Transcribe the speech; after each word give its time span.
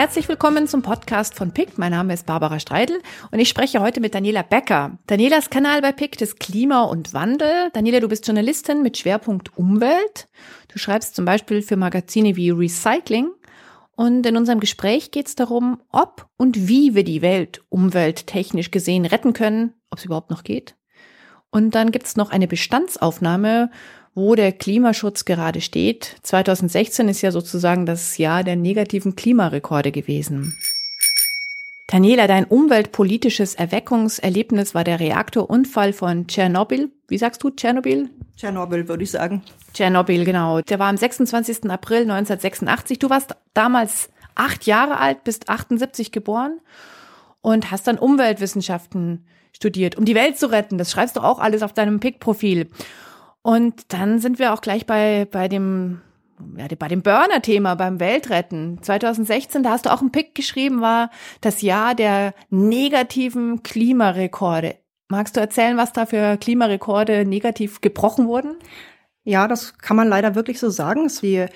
herzlich 0.00 0.30
willkommen 0.30 0.66
zum 0.66 0.80
Podcast 0.80 1.34
von 1.34 1.52
PICT. 1.52 1.76
Mein 1.76 1.90
Name 1.90 2.14
ist 2.14 2.24
Barbara 2.24 2.58
Streidel 2.58 3.02
und 3.32 3.38
ich 3.38 3.50
spreche 3.50 3.80
heute 3.80 4.00
mit 4.00 4.14
Daniela 4.14 4.40
Becker. 4.40 4.98
Danielas 5.06 5.50
Kanal 5.50 5.82
bei 5.82 5.92
PICT 5.92 6.22
ist 6.22 6.40
Klima 6.40 6.84
und 6.84 7.12
Wandel. 7.12 7.68
Daniela, 7.74 8.00
du 8.00 8.08
bist 8.08 8.26
Journalistin 8.26 8.80
mit 8.82 8.96
Schwerpunkt 8.96 9.58
Umwelt. 9.58 10.26
Du 10.68 10.78
schreibst 10.78 11.14
zum 11.16 11.26
Beispiel 11.26 11.60
für 11.60 11.76
Magazine 11.76 12.34
wie 12.34 12.48
Recycling. 12.48 13.28
Und 13.94 14.24
in 14.24 14.38
unserem 14.38 14.58
Gespräch 14.58 15.10
geht 15.10 15.26
es 15.28 15.34
darum, 15.34 15.82
ob 15.92 16.30
und 16.38 16.66
wie 16.66 16.94
wir 16.94 17.04
die 17.04 17.20
Welt 17.20 17.60
umwelttechnisch 17.68 18.70
gesehen 18.70 19.04
retten 19.04 19.34
können, 19.34 19.74
ob 19.90 19.98
es 19.98 20.06
überhaupt 20.06 20.30
noch 20.30 20.44
geht. 20.44 20.76
Und 21.50 21.74
dann 21.74 21.92
gibt 21.92 22.06
es 22.06 22.16
noch 22.16 22.30
eine 22.30 22.48
Bestandsaufnahme 22.48 23.70
wo 24.14 24.34
der 24.34 24.52
Klimaschutz 24.52 25.24
gerade 25.24 25.60
steht. 25.60 26.16
2016 26.22 27.08
ist 27.08 27.22
ja 27.22 27.30
sozusagen 27.30 27.86
das 27.86 28.18
Jahr 28.18 28.44
der 28.44 28.56
negativen 28.56 29.16
Klimarekorde 29.16 29.92
gewesen. 29.92 30.56
Daniela, 31.86 32.28
dein 32.28 32.44
umweltpolitisches 32.44 33.56
Erweckungserlebnis 33.56 34.76
war 34.76 34.84
der 34.84 35.00
Reaktorunfall 35.00 35.92
von 35.92 36.28
Tschernobyl. 36.28 36.88
Wie 37.08 37.18
sagst 37.18 37.42
du 37.42 37.50
Tschernobyl? 37.50 38.08
Tschernobyl, 38.36 38.86
würde 38.86 39.02
ich 39.02 39.10
sagen. 39.10 39.42
Tschernobyl, 39.74 40.24
genau. 40.24 40.60
Der 40.60 40.78
war 40.78 40.86
am 40.86 40.96
26. 40.96 41.68
April 41.68 42.02
1986. 42.02 43.00
Du 43.00 43.10
warst 43.10 43.34
damals 43.54 44.08
acht 44.36 44.66
Jahre 44.66 44.98
alt, 44.98 45.24
bist 45.24 45.48
78 45.48 46.12
geboren 46.12 46.60
und 47.40 47.72
hast 47.72 47.88
dann 47.88 47.98
Umweltwissenschaften 47.98 49.26
studiert, 49.52 49.96
um 49.96 50.04
die 50.04 50.14
Welt 50.14 50.38
zu 50.38 50.46
retten. 50.46 50.78
Das 50.78 50.92
schreibst 50.92 51.16
du 51.16 51.20
auch 51.20 51.40
alles 51.40 51.62
auf 51.64 51.72
deinem 51.72 51.98
PIC-Profil. 51.98 52.70
Und 53.42 53.92
dann 53.92 54.18
sind 54.18 54.38
wir 54.38 54.52
auch 54.52 54.60
gleich 54.60 54.86
bei, 54.86 55.26
bei 55.30 55.48
dem, 55.48 56.00
ja, 56.56 56.66
bei 56.78 56.88
dem 56.88 57.02
Burner-Thema, 57.02 57.74
beim 57.74 58.00
Weltretten. 58.00 58.82
2016, 58.82 59.62
da 59.62 59.70
hast 59.70 59.86
du 59.86 59.92
auch 59.92 60.00
einen 60.00 60.12
Pick 60.12 60.34
geschrieben, 60.34 60.80
war 60.80 61.10
das 61.40 61.62
Jahr 61.62 61.94
der 61.94 62.34
negativen 62.50 63.62
Klimarekorde. 63.62 64.76
Magst 65.08 65.36
du 65.36 65.40
erzählen, 65.40 65.76
was 65.76 65.92
da 65.92 66.06
für 66.06 66.36
Klimarekorde 66.36 67.24
negativ 67.24 67.80
gebrochen 67.80 68.28
wurden? 68.28 68.56
Ja, 69.24 69.48
das 69.48 69.78
kann 69.78 69.96
man 69.96 70.08
leider 70.08 70.34
wirklich 70.34 70.60
so 70.60 70.70
sagen, 70.70 71.04
dass 71.04 71.20
die 71.20 71.46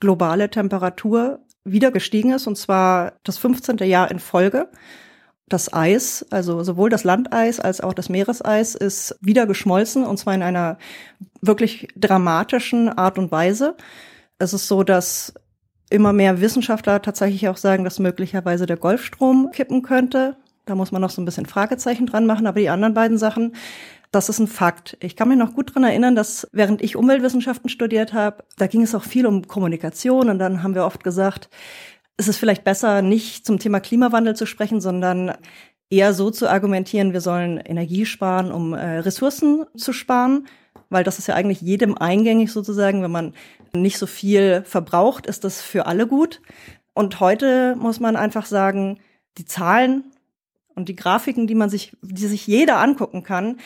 globale 0.00 0.50
Temperatur 0.50 1.40
wieder 1.64 1.90
gestiegen 1.90 2.32
ist, 2.32 2.46
und 2.46 2.56
zwar 2.56 3.14
das 3.24 3.38
15. 3.38 3.78
Jahr 3.78 4.10
in 4.10 4.18
Folge 4.18 4.68
das 5.48 5.72
Eis, 5.72 6.26
also 6.30 6.62
sowohl 6.62 6.90
das 6.90 7.04
Landeis 7.04 7.60
als 7.60 7.80
auch 7.80 7.94
das 7.94 8.08
Meereseis, 8.08 8.74
ist 8.74 9.16
wieder 9.20 9.46
geschmolzen 9.46 10.04
und 10.04 10.18
zwar 10.18 10.34
in 10.34 10.42
einer 10.42 10.78
wirklich 11.40 11.88
dramatischen 11.96 12.88
Art 12.88 13.18
und 13.18 13.30
Weise. 13.30 13.76
Es 14.38 14.52
ist 14.52 14.68
so, 14.68 14.82
dass 14.82 15.34
immer 15.90 16.12
mehr 16.12 16.40
Wissenschaftler 16.40 17.02
tatsächlich 17.02 17.48
auch 17.48 17.56
sagen, 17.56 17.84
dass 17.84 17.98
möglicherweise 17.98 18.66
der 18.66 18.76
Golfstrom 18.76 19.50
kippen 19.52 19.82
könnte. 19.82 20.36
Da 20.66 20.74
muss 20.74 20.92
man 20.92 21.00
noch 21.00 21.10
so 21.10 21.22
ein 21.22 21.24
bisschen 21.24 21.46
Fragezeichen 21.46 22.06
dran 22.06 22.26
machen, 22.26 22.46
aber 22.46 22.60
die 22.60 22.68
anderen 22.68 22.94
beiden 22.94 23.16
Sachen, 23.16 23.54
das 24.10 24.28
ist 24.28 24.38
ein 24.38 24.46
Fakt. 24.46 24.96
Ich 25.00 25.16
kann 25.16 25.28
mich 25.28 25.38
noch 25.38 25.54
gut 25.54 25.74
dran 25.74 25.84
erinnern, 25.84 26.14
dass 26.14 26.48
während 26.52 26.82
ich 26.82 26.96
Umweltwissenschaften 26.96 27.70
studiert 27.70 28.12
habe, 28.12 28.44
da 28.56 28.66
ging 28.66 28.82
es 28.82 28.94
auch 28.94 29.04
viel 29.04 29.26
um 29.26 29.46
Kommunikation 29.46 30.28
und 30.28 30.38
dann 30.38 30.62
haben 30.62 30.74
wir 30.74 30.84
oft 30.84 31.04
gesagt, 31.04 31.48
ist 32.18 32.28
es 32.28 32.36
vielleicht 32.36 32.64
besser, 32.64 33.00
nicht 33.00 33.46
zum 33.46 33.58
Thema 33.58 33.80
Klimawandel 33.80 34.36
zu 34.36 34.44
sprechen, 34.44 34.80
sondern 34.80 35.34
eher 35.88 36.12
so 36.12 36.30
zu 36.30 36.50
argumentieren, 36.50 37.12
wir 37.12 37.20
sollen 37.20 37.58
Energie 37.58 38.04
sparen, 38.04 38.52
um 38.52 38.74
äh, 38.74 38.98
Ressourcen 38.98 39.64
zu 39.76 39.92
sparen, 39.92 40.46
weil 40.90 41.04
das 41.04 41.18
ist 41.18 41.28
ja 41.28 41.34
eigentlich 41.34 41.60
jedem 41.60 41.96
eingängig 41.96 42.52
sozusagen. 42.52 43.02
Wenn 43.02 43.10
man 43.10 43.34
nicht 43.72 43.98
so 43.98 44.06
viel 44.06 44.62
verbraucht, 44.64 45.26
ist 45.26 45.44
das 45.44 45.62
für 45.62 45.86
alle 45.86 46.06
gut. 46.06 46.42
Und 46.92 47.20
heute 47.20 47.76
muss 47.76 48.00
man 48.00 48.16
einfach 48.16 48.46
sagen, 48.46 48.98
die 49.38 49.44
Zahlen 49.44 50.04
und 50.74 50.88
die 50.88 50.96
Grafiken, 50.96 51.46
die 51.46 51.54
man 51.54 51.70
sich, 51.70 51.96
die 52.02 52.26
sich 52.26 52.46
jeder 52.46 52.80
angucken 52.80 53.22
kann, 53.22 53.58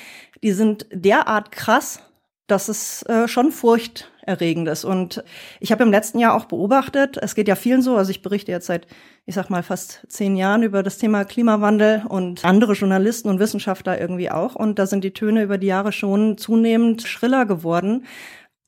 die 0.43 0.53
sind 0.53 0.87
derart 0.93 1.53
krass, 1.53 2.00
dass 2.47 2.69
es 2.69 3.03
äh, 3.04 3.28
schon 3.28 3.50
furchterregend 3.50 4.12
ist. 4.27 4.84
Und 4.84 5.25
ich 5.60 5.72
habe 5.72 5.83
im 5.83 5.91
letzten 5.91 6.19
Jahr 6.19 6.34
auch 6.34 6.44
beobachtet, 6.44 7.19
es 7.21 7.34
geht 7.34 7.49
ja 7.49 7.55
vielen 7.55 7.83
so, 7.83 7.97
also 7.97 8.10
ich 8.10 8.22
berichte 8.22 8.53
jetzt 8.53 8.66
seit, 8.66 8.87
ich 9.27 9.34
sag 9.34 9.50
mal, 9.50 9.62
fast 9.62 10.06
zehn 10.09 10.37
Jahren 10.37 10.62
über 10.62 10.83
das 10.83 10.99
Thema 10.99 11.25
Klimawandel 11.25 12.05
und 12.09 12.44
andere 12.44 12.75
Journalisten 12.75 13.28
und 13.28 13.41
Wissenschaftler 13.41 14.00
irgendwie 14.00 14.31
auch. 14.31 14.55
Und 14.55 14.78
da 14.78 14.87
sind 14.87 15.05
die 15.05 15.12
Töne 15.12 15.43
über 15.43 15.59
die 15.59 15.66
Jahre 15.66 15.93
schon 15.93 16.38
zunehmend 16.38 17.03
schriller 17.03 17.47
geworden 17.47 18.05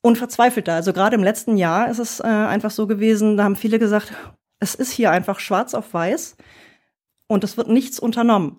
und 0.01 0.17
verzweifelter. 0.17 0.73
Also 0.73 0.93
gerade 0.93 1.15
im 1.15 1.23
letzten 1.23 1.57
Jahr 1.57 1.89
ist 1.89 1.99
es 1.99 2.19
äh, 2.19 2.23
einfach 2.23 2.71
so 2.71 2.85
gewesen, 2.87 3.37
da 3.37 3.43
haben 3.43 3.55
viele 3.55 3.79
gesagt, 3.79 4.13
es 4.59 4.75
ist 4.75 4.91
hier 4.91 5.11
einfach 5.11 5.39
schwarz 5.39 5.73
auf 5.73 5.93
weiß 5.93 6.37
und 7.27 7.43
es 7.43 7.57
wird 7.57 7.69
nichts 7.69 7.99
unternommen. 7.99 8.57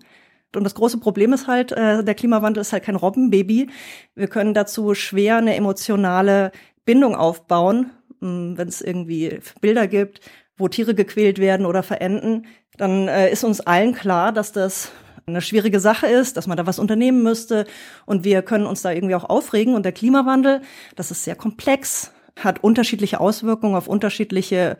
Und 0.55 0.65
das 0.65 0.75
große 0.75 0.99
Problem 0.99 1.33
ist 1.33 1.47
halt, 1.47 1.73
äh, 1.73 2.03
der 2.03 2.15
Klimawandel 2.15 2.63
ist 2.63 2.73
halt 2.73 2.85
kein 2.85 2.97
Robbenbaby. 2.97 3.69
Wir 4.15 4.29
können 4.29 4.55
dazu 4.55 4.95
schwer 4.95 5.37
eine 5.37 5.55
emotionale 5.55 6.53
Bindung 6.87 7.15
aufbauen, 7.15 7.91
hm, 8.21 8.57
wenn 8.57 8.69
es 8.69 8.81
irgendwie 8.81 9.41
Bilder 9.61 9.87
gibt, 9.87 10.21
wo 10.57 10.69
Tiere 10.69 10.95
gequält 10.95 11.39
werden 11.39 11.67
oder 11.67 11.83
verenden, 11.83 12.47
dann 12.79 13.09
äh, 13.09 13.31
ist 13.31 13.45
uns 13.45 13.61
allen 13.61 13.95
klar, 13.95 14.33
dass 14.33 14.53
das 14.53 14.91
eine 15.27 15.43
schwierige 15.43 15.81
Sache 15.81 16.07
ist, 16.07 16.37
dass 16.37 16.47
man 16.47 16.57
da 16.57 16.67
was 16.67 16.79
unternehmen 16.79 17.23
müsste 17.23 17.67
und 18.07 18.25
wir 18.25 18.43
können 18.43 18.65
uns 18.65 18.83
da 18.83 18.93
irgendwie 18.93 19.17
auch 19.17 19.25
aufregen 19.25 19.75
und 19.75 19.85
der 19.85 19.93
Klimawandel, 19.93 20.63
das 20.95 21.11
ist 21.11 21.25
sehr 21.25 21.35
komplex, 21.35 22.13
hat 22.39 22.63
unterschiedliche 22.63 23.21
Auswirkungen 23.21 23.75
auf 23.75 23.89
unterschiedliche 23.89 24.79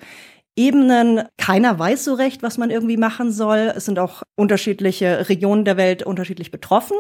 Ebenen. 0.57 1.23
Keiner 1.37 1.79
weiß 1.79 2.05
so 2.05 2.15
recht, 2.15 2.43
was 2.43 2.59
man 2.59 2.71
irgendwie 2.71 2.97
machen 2.97 3.31
soll. 3.31 3.73
Es 3.77 3.85
sind 3.85 3.99
auch 3.99 4.23
unterschiedliche 4.37 5.29
Regionen 5.29 5.65
der 5.65 5.77
Welt 5.77 6.03
unterschiedlich 6.03 6.51
betroffen. 6.51 6.97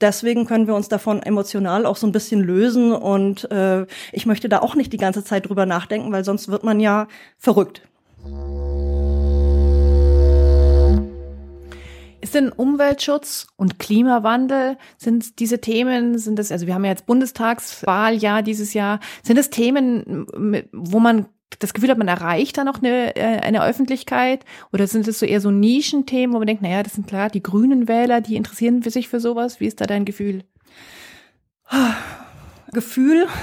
Deswegen 0.00 0.44
können 0.44 0.66
wir 0.66 0.74
uns 0.74 0.88
davon 0.88 1.22
emotional 1.22 1.86
auch 1.86 1.96
so 1.96 2.06
ein 2.06 2.12
bisschen 2.12 2.40
lösen. 2.40 2.92
Und 2.92 3.50
äh, 3.50 3.86
ich 4.12 4.26
möchte 4.26 4.48
da 4.48 4.60
auch 4.60 4.74
nicht 4.74 4.92
die 4.92 4.98
ganze 4.98 5.24
Zeit 5.24 5.48
drüber 5.48 5.64
nachdenken, 5.64 6.12
weil 6.12 6.24
sonst 6.24 6.48
wird 6.48 6.64
man 6.64 6.80
ja 6.80 7.08
verrückt. 7.38 7.82
Ist 12.20 12.34
denn 12.34 12.50
Umweltschutz 12.50 13.46
und 13.56 13.78
Klimawandel, 13.78 14.76
sind 14.98 15.38
diese 15.38 15.60
Themen, 15.60 16.18
sind 16.18 16.38
das, 16.38 16.50
also 16.50 16.66
wir 16.66 16.74
haben 16.74 16.84
ja 16.84 16.90
jetzt 16.90 17.06
Bundestagswahljahr 17.06 18.42
dieses 18.42 18.74
Jahr, 18.74 19.00
sind 19.22 19.38
das 19.38 19.48
Themen, 19.48 20.26
wo 20.72 20.98
man 20.98 21.26
das 21.58 21.74
Gefühl 21.74 21.90
hat, 21.90 21.98
man 21.98 22.08
erreicht 22.08 22.58
da 22.58 22.64
noch 22.64 22.82
eine, 22.82 23.16
äh, 23.16 23.40
eine 23.40 23.64
Öffentlichkeit? 23.64 24.44
Oder 24.72 24.86
sind 24.86 25.06
es 25.08 25.18
so 25.18 25.26
eher 25.26 25.40
so 25.40 25.50
Nischenthemen, 25.50 26.34
wo 26.34 26.38
man 26.38 26.46
denkt, 26.46 26.62
naja, 26.62 26.82
das 26.82 26.94
sind 26.94 27.06
klar 27.06 27.30
die 27.30 27.42
grünen 27.42 27.88
Wähler, 27.88 28.20
die 28.20 28.36
interessieren 28.36 28.82
sich 28.82 29.08
für 29.08 29.20
sowas? 29.20 29.60
Wie 29.60 29.66
ist 29.66 29.80
da 29.80 29.86
dein 29.86 30.04
Gefühl? 30.04 30.44
Gefühl. 32.72 33.26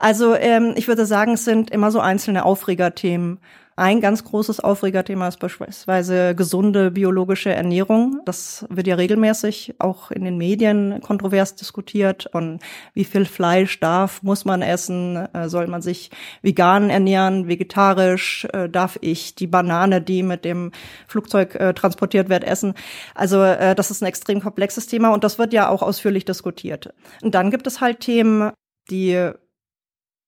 Also 0.00 0.36
ähm, 0.36 0.74
ich 0.76 0.86
würde 0.86 1.06
sagen, 1.06 1.32
es 1.32 1.44
sind 1.44 1.70
immer 1.70 1.90
so 1.90 1.98
einzelne 1.98 2.44
Aufregerthemen. 2.44 3.40
Ein 3.78 4.00
ganz 4.00 4.24
großes 4.24 4.58
Aufregerthema 4.58 5.28
ist 5.28 5.38
beispielsweise 5.38 6.34
gesunde 6.34 6.90
biologische 6.90 7.50
Ernährung. 7.50 8.20
Das 8.24 8.66
wird 8.70 8.88
ja 8.88 8.96
regelmäßig 8.96 9.76
auch 9.78 10.10
in 10.10 10.24
den 10.24 10.36
Medien 10.36 11.00
kontrovers 11.00 11.54
diskutiert. 11.54 12.26
Und 12.26 12.58
wie 12.92 13.04
viel 13.04 13.24
Fleisch 13.24 13.78
darf, 13.78 14.20
muss 14.24 14.44
man 14.44 14.62
essen? 14.62 15.14
Äh, 15.32 15.48
soll 15.48 15.68
man 15.68 15.80
sich 15.80 16.10
vegan 16.42 16.90
ernähren, 16.90 17.46
vegetarisch? 17.46 18.48
Äh, 18.52 18.68
darf 18.68 18.98
ich 19.00 19.36
die 19.36 19.46
Banane, 19.46 20.02
die 20.02 20.24
mit 20.24 20.44
dem 20.44 20.72
Flugzeug 21.06 21.54
äh, 21.54 21.72
transportiert 21.72 22.28
wird, 22.28 22.42
essen? 22.42 22.74
Also 23.14 23.38
das 23.38 23.92
ist 23.92 24.02
ein 24.02 24.06
extrem 24.06 24.40
komplexes 24.40 24.88
Thema 24.88 25.14
und 25.14 25.22
das 25.22 25.38
wird 25.38 25.52
ja 25.52 25.68
auch 25.68 25.82
ausführlich 25.82 26.24
diskutiert. 26.24 26.92
Und 27.22 27.36
dann 27.36 27.52
gibt 27.52 27.68
es 27.68 27.80
halt 27.80 28.00
Themen, 28.00 28.50
die 28.90 29.30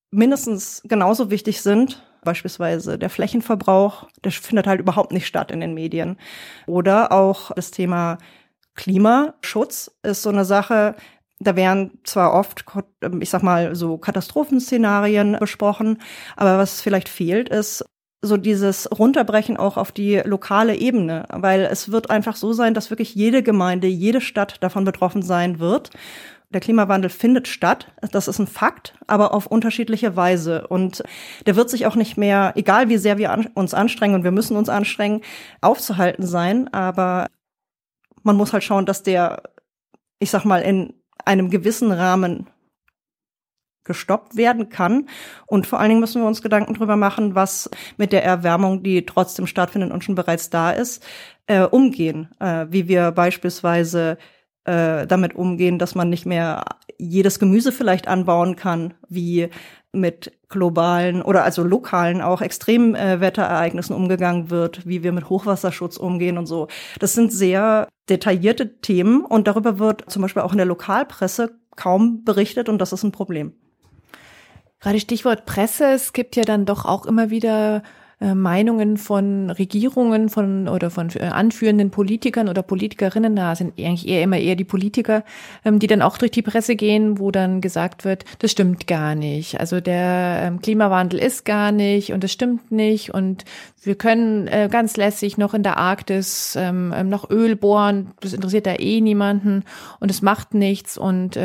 mindestens 0.09 0.81
genauso 0.85 1.29
wichtig 1.29 1.61
sind 1.61 2.01
Beispielsweise 2.23 2.97
der 2.97 3.09
Flächenverbrauch, 3.09 4.07
der 4.23 4.31
findet 4.31 4.67
halt 4.67 4.79
überhaupt 4.79 5.11
nicht 5.11 5.27
statt 5.27 5.51
in 5.51 5.59
den 5.59 5.73
Medien. 5.73 6.17
Oder 6.67 7.11
auch 7.11 7.51
das 7.51 7.71
Thema 7.71 8.17
Klimaschutz 8.75 9.91
ist 10.03 10.21
so 10.21 10.29
eine 10.29 10.45
Sache, 10.45 10.95
da 11.39 11.55
werden 11.55 11.99
zwar 12.03 12.33
oft, 12.33 12.63
ich 13.19 13.29
sag 13.29 13.41
mal, 13.41 13.75
so 13.75 13.97
Katastrophenszenarien 13.97 15.37
besprochen, 15.39 15.97
aber 16.35 16.57
was 16.57 16.81
vielleicht 16.81 17.09
fehlt, 17.09 17.49
ist 17.49 17.83
so 18.21 18.37
dieses 18.37 18.87
Runterbrechen 18.97 19.57
auch 19.57 19.77
auf 19.77 19.91
die 19.91 20.21
lokale 20.23 20.75
Ebene, 20.75 21.25
weil 21.31 21.61
es 21.61 21.91
wird 21.91 22.11
einfach 22.11 22.35
so 22.35 22.53
sein, 22.53 22.75
dass 22.75 22.91
wirklich 22.91 23.15
jede 23.15 23.41
Gemeinde, 23.41 23.87
jede 23.87 24.21
Stadt 24.21 24.61
davon 24.61 24.85
betroffen 24.85 25.23
sein 25.23 25.59
wird 25.59 25.89
der 26.53 26.61
Klimawandel 26.61 27.09
findet 27.09 27.47
statt, 27.47 27.91
das 28.11 28.27
ist 28.27 28.39
ein 28.39 28.47
Fakt, 28.47 28.93
aber 29.07 29.33
auf 29.33 29.47
unterschiedliche 29.47 30.15
Weise. 30.15 30.67
Und 30.67 31.03
der 31.45 31.55
wird 31.55 31.69
sich 31.69 31.85
auch 31.85 31.95
nicht 31.95 32.17
mehr, 32.17 32.53
egal 32.55 32.89
wie 32.89 32.97
sehr 32.97 33.17
wir 33.17 33.31
an, 33.31 33.47
uns 33.53 33.73
anstrengen, 33.73 34.15
und 34.15 34.23
wir 34.23 34.31
müssen 34.31 34.57
uns 34.57 34.69
anstrengen, 34.69 35.21
aufzuhalten 35.61 36.25
sein. 36.25 36.71
Aber 36.73 37.27
man 38.23 38.35
muss 38.35 38.53
halt 38.53 38.63
schauen, 38.63 38.85
dass 38.85 39.03
der, 39.03 39.43
ich 40.19 40.29
sag 40.29 40.43
mal, 40.43 40.61
in 40.61 40.93
einem 41.23 41.49
gewissen 41.49 41.91
Rahmen 41.91 42.47
gestoppt 43.83 44.35
werden 44.35 44.69
kann. 44.69 45.07
Und 45.47 45.65
vor 45.65 45.79
allen 45.79 45.89
Dingen 45.89 46.01
müssen 46.01 46.21
wir 46.21 46.27
uns 46.27 46.41
Gedanken 46.41 46.73
darüber 46.73 46.97
machen, 46.97 47.33
was 47.33 47.69
mit 47.97 48.11
der 48.11 48.23
Erwärmung, 48.23 48.83
die 48.83 49.05
trotzdem 49.05 49.47
stattfindet 49.47 49.91
und 49.91 50.03
schon 50.03 50.15
bereits 50.15 50.49
da 50.49 50.71
ist, 50.71 51.03
äh, 51.47 51.63
umgehen. 51.63 52.29
Äh, 52.39 52.67
wie 52.69 52.87
wir 52.87 53.11
beispielsweise 53.11 54.17
äh, 54.65 55.07
damit 55.07 55.35
umgehen, 55.35 55.79
dass 55.79 55.95
man 55.95 56.09
nicht 56.09 56.25
mehr 56.25 56.63
jedes 56.97 57.39
Gemüse 57.39 57.71
vielleicht 57.71 58.07
anbauen 58.07 58.55
kann, 58.55 58.93
wie 59.09 59.49
mit 59.93 60.31
globalen 60.49 61.21
oder 61.21 61.43
also 61.43 61.63
lokalen 61.63 62.21
auch 62.21 62.41
Extremwetterereignissen 62.41 63.95
umgegangen 63.95 64.49
wird, 64.49 64.87
wie 64.87 65.03
wir 65.03 65.11
mit 65.11 65.29
Hochwasserschutz 65.29 65.97
umgehen 65.97 66.37
und 66.37 66.45
so. 66.45 66.67
Das 66.99 67.13
sind 67.13 67.33
sehr 67.33 67.87
detaillierte 68.09 68.79
Themen 68.79 69.25
und 69.25 69.47
darüber 69.47 69.79
wird 69.79 70.09
zum 70.09 70.21
Beispiel 70.21 70.43
auch 70.43 70.51
in 70.51 70.57
der 70.57 70.67
Lokalpresse 70.67 71.57
kaum 71.75 72.23
berichtet 72.23 72.69
und 72.69 72.79
das 72.79 72.93
ist 72.93 73.03
ein 73.03 73.11
Problem. 73.11 73.53
Gerade 74.79 74.99
Stichwort 74.99 75.45
Presse. 75.45 75.85
Es 75.91 76.13
gibt 76.13 76.35
ja 76.35 76.43
dann 76.43 76.65
doch 76.65 76.85
auch 76.85 77.05
immer 77.05 77.29
wieder 77.29 77.83
äh, 78.21 78.35
Meinungen 78.35 78.97
von 78.97 79.49
Regierungen 79.49 80.29
von 80.29 80.67
oder 80.67 80.91
von 80.91 81.09
äh, 81.15 81.23
anführenden 81.23 81.89
Politikern 81.89 82.49
oder 82.49 82.61
Politikerinnen, 82.61 83.35
da 83.35 83.55
sind 83.55 83.79
eigentlich 83.79 84.07
eher 84.07 84.21
immer 84.21 84.37
eher 84.37 84.55
die 84.55 84.63
Politiker, 84.63 85.23
ähm, 85.65 85.79
die 85.79 85.87
dann 85.87 86.03
auch 86.03 86.19
durch 86.19 86.29
die 86.29 86.43
Presse 86.43 86.75
gehen, 86.75 87.17
wo 87.17 87.31
dann 87.31 87.61
gesagt 87.61 88.05
wird, 88.05 88.25
das 88.37 88.51
stimmt 88.51 88.85
gar 88.85 89.15
nicht. 89.15 89.59
Also 89.59 89.81
der 89.81 90.43
ähm, 90.43 90.61
Klimawandel 90.61 91.19
ist 91.19 91.45
gar 91.45 91.71
nicht 91.71 92.13
und 92.13 92.23
das 92.23 92.31
stimmt 92.31 92.71
nicht 92.71 93.11
und 93.11 93.43
wir 93.81 93.95
können 93.95 94.47
äh, 94.47 94.69
ganz 94.71 94.97
lässig 94.97 95.39
noch 95.39 95.55
in 95.55 95.63
der 95.63 95.77
Arktis 95.77 96.55
ähm, 96.55 96.93
noch 97.09 97.31
Öl 97.31 97.55
bohren, 97.55 98.11
das 98.19 98.33
interessiert 98.33 98.67
da 98.67 98.75
eh 98.75 99.01
niemanden 99.01 99.63
und 99.99 100.11
es 100.11 100.21
macht 100.21 100.53
nichts. 100.53 100.95
Und 100.97 101.39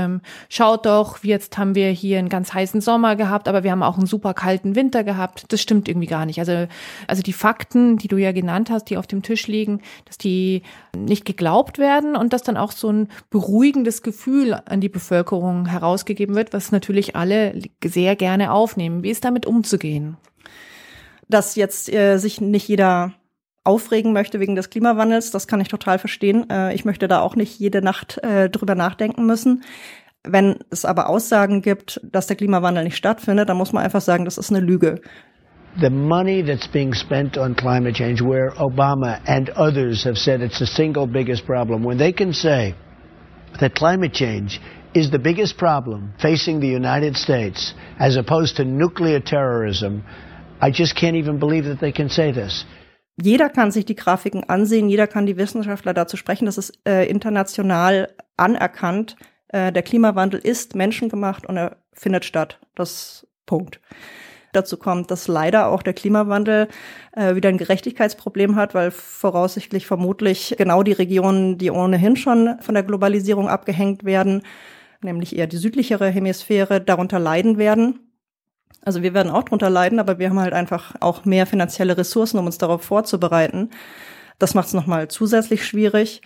schaut 0.49 0.84
doch, 0.84 1.25
jetzt 1.25 1.56
haben 1.56 1.75
wir 1.75 1.88
hier 1.90 2.19
einen 2.19 2.28
ganz 2.28 2.52
heißen 2.52 2.81
Sommer 2.81 3.17
gehabt, 3.17 3.49
aber 3.49 3.62
wir 3.62 3.70
haben 3.70 3.82
auch 3.82 3.96
einen 3.96 4.06
super 4.06 4.34
kalten 4.34 4.76
Winter 4.76 5.05
gehabt. 5.05 5.50
Das 5.52 5.62
stimmt 5.62 5.88
irgendwie 5.88 6.06
gar 6.06 6.26
nicht. 6.26 6.38
Also, 6.38 6.65
also 7.06 7.22
die 7.22 7.32
Fakten, 7.32 7.96
die 7.96 8.08
du 8.08 8.16
ja 8.16 8.32
genannt 8.32 8.70
hast, 8.70 8.84
die 8.84 8.96
auf 8.96 9.06
dem 9.06 9.22
Tisch 9.22 9.46
liegen, 9.46 9.80
dass 10.04 10.18
die 10.18 10.62
nicht 10.96 11.24
geglaubt 11.24 11.78
werden 11.78 12.16
und 12.16 12.32
dass 12.32 12.42
dann 12.42 12.56
auch 12.56 12.72
so 12.72 12.90
ein 12.90 13.08
beruhigendes 13.30 14.02
Gefühl 14.02 14.54
an 14.66 14.80
die 14.80 14.88
Bevölkerung 14.88 15.66
herausgegeben 15.66 16.34
wird, 16.34 16.52
was 16.52 16.72
natürlich 16.72 17.16
alle 17.16 17.60
sehr 17.84 18.16
gerne 18.16 18.52
aufnehmen. 18.52 19.02
Wie 19.02 19.10
ist 19.10 19.24
damit 19.24 19.46
umzugehen? 19.46 20.16
dass 21.28 21.56
jetzt 21.56 21.92
äh, 21.92 22.18
sich 22.18 22.40
nicht 22.40 22.68
jeder 22.68 23.12
aufregen 23.64 24.12
möchte 24.12 24.38
wegen 24.38 24.54
des 24.54 24.70
Klimawandels, 24.70 25.30
das 25.30 25.48
kann 25.48 25.60
ich 25.60 25.68
total 25.68 25.98
verstehen. 25.98 26.48
Äh, 26.50 26.74
ich 26.74 26.84
möchte 26.84 27.08
da 27.08 27.20
auch 27.20 27.36
nicht 27.36 27.58
jede 27.58 27.82
Nacht 27.82 28.18
äh, 28.18 28.48
drüber 28.48 28.74
nachdenken 28.74 29.26
müssen. 29.26 29.64
Wenn 30.22 30.58
es 30.70 30.84
aber 30.84 31.08
Aussagen 31.08 31.62
gibt, 31.62 32.00
dass 32.04 32.26
der 32.26 32.36
Klimawandel 32.36 32.84
nicht 32.84 32.96
stattfindet, 32.96 33.48
dann 33.48 33.56
muss 33.56 33.72
man 33.72 33.84
einfach 33.84 34.00
sagen, 34.00 34.24
das 34.24 34.38
ist 34.38 34.50
eine 34.50 34.60
Lüge. 34.60 35.00
The 35.78 35.90
money 35.90 36.43
that's 36.43 36.67
being 36.67 36.94
spent 36.94 37.37
on 37.37 37.55
climate 37.55 37.94
change, 37.94 38.23
where 38.23 38.50
Obama 38.52 39.20
and 39.26 39.50
others 39.50 40.05
have 40.05 40.17
said 40.17 40.40
it's 40.40 40.58
the 40.58 40.67
single 40.67 41.06
biggest 41.06 41.44
problem, 41.44 41.84
when 41.84 41.99
they 41.99 42.12
can 42.12 42.32
say 42.32 42.75
that 43.61 43.75
climate 43.75 44.14
change 44.14 44.61
is 44.94 45.11
the 45.11 45.19
biggest 45.19 45.58
problem 45.58 46.14
facing 46.19 46.61
the 46.61 46.69
United 46.69 47.17
States 47.17 47.75
as 47.99 48.17
opposed 48.17 48.56
to 48.56 48.64
nuclear 48.64 49.20
terrorism, 49.20 50.02
I 50.61 50.70
just 50.70 50.96
can't 50.96 51.17
even 51.17 51.38
believe 51.38 51.67
that 51.67 51.81
they 51.81 51.93
can 51.93 52.08
say 52.08 52.32
this. 52.32 52.64
Jeder 53.23 53.49
kann 53.49 53.70
sich 53.70 53.84
die 53.84 53.94
Grafiken 53.94 54.44
ansehen, 54.44 54.88
jeder 54.88 55.06
kann 55.06 55.26
die 55.26 55.37
Wissenschaftler 55.37 55.94
dazu 55.94 56.17
sprechen. 56.17 56.46
Das 56.46 56.58
ist 56.58 56.78
äh, 56.87 57.08
international 57.08 58.08
anerkannt. 58.37 59.17
Äh, 59.49 59.73
der 59.73 59.82
Klimawandel 59.82 60.40
ist 60.40 60.75
menschengemacht 60.75 61.46
und 61.46 61.56
er 61.56 61.76
findet 61.93 62.25
statt. 62.25 62.58
Das 62.75 63.26
Punkt. 63.46 63.81
Dazu 64.56 64.78
kommt, 64.78 65.10
dass 65.10 65.28
leider 65.28 65.66
auch 65.66 65.82
der 65.82 65.92
Klimawandel 65.92 66.68
äh, 67.12 67.34
wieder 67.34 67.50
ein 67.50 67.58
Gerechtigkeitsproblem 67.58 68.56
hat, 68.56 68.74
weil 68.74 68.90
voraussichtlich 68.90 69.86
vermutlich 69.86 70.54
genau 70.56 70.82
die 70.82 70.92
Regionen, 70.92 71.58
die 71.58 71.70
ohnehin 71.70 72.16
schon 72.16 72.56
von 72.60 72.74
der 72.74 72.82
Globalisierung 72.82 73.50
abgehängt 73.50 74.04
werden, 74.04 74.40
nämlich 75.02 75.36
eher 75.36 75.46
die 75.46 75.58
südlichere 75.58 76.08
Hemisphäre, 76.08 76.80
darunter 76.80 77.18
leiden 77.18 77.58
werden. 77.58 78.00
Also 78.80 79.02
wir 79.02 79.12
werden 79.12 79.30
auch 79.30 79.42
drunter 79.42 79.68
leiden, 79.68 79.98
aber 79.98 80.18
wir 80.18 80.30
haben 80.30 80.40
halt 80.40 80.54
einfach 80.54 80.94
auch 81.00 81.26
mehr 81.26 81.44
finanzielle 81.44 81.98
Ressourcen, 81.98 82.38
um 82.38 82.46
uns 82.46 82.56
darauf 82.56 82.82
vorzubereiten. 82.82 83.68
Das 84.38 84.54
macht 84.54 84.68
es 84.68 84.74
nochmal 84.74 85.08
zusätzlich 85.08 85.66
schwierig. 85.66 86.22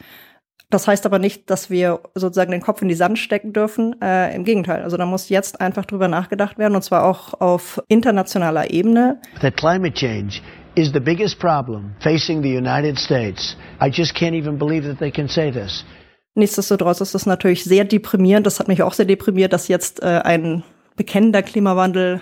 Das 0.71 0.87
heißt 0.87 1.05
aber 1.05 1.19
nicht, 1.19 1.51
dass 1.51 1.69
wir 1.69 2.01
sozusagen 2.15 2.53
den 2.53 2.61
Kopf 2.61 2.81
in 2.81 2.89
die 2.89 2.95
Sand 2.95 3.19
stecken 3.19 3.53
dürfen. 3.53 4.01
Äh, 4.01 4.35
Im 4.35 4.45
Gegenteil. 4.45 4.83
Also 4.83 4.97
da 4.97 5.05
muss 5.05 5.29
jetzt 5.29 5.61
einfach 5.61 5.85
drüber 5.85 6.07
nachgedacht 6.07 6.59
werden 6.59 6.77
und 6.77 6.83
zwar 6.83 7.05
auch 7.05 7.41
auf 7.41 7.83
internationaler 7.89 8.71
Ebene. 8.71 9.21
That 9.41 9.57
climate 9.57 9.95
change 9.95 10.41
is 10.77 10.93
the 10.93 11.01
biggest 11.01 11.41
problem 11.41 11.97
facing 12.01 12.43
the 12.43 12.57
United 12.57 12.99
States. 12.99 13.57
I 13.83 13.89
just 13.89 14.15
can't 14.15 14.35
even 14.35 14.59
believe 14.59 14.89
that 14.89 15.01
they 15.01 15.11
can 15.11 15.29
say 15.29 15.51
this. 15.51 15.85
Nichtsdestotrotz 16.37 17.01
ist 17.01 17.15
das 17.15 17.27
natürlich 17.27 17.65
sehr 17.65 17.85
deprimierend. 17.85 18.47
Das 18.47 18.61
hat 18.61 18.69
mich 18.69 18.85
auch 18.85 18.93
sehr 18.93 19.07
deprimiert, 19.07 19.53
dass 19.53 19.67
jetzt 19.67 20.01
äh, 20.03 20.21
ein 20.23 20.63
bekennender 20.95 21.43
Klimawandel 21.43 22.21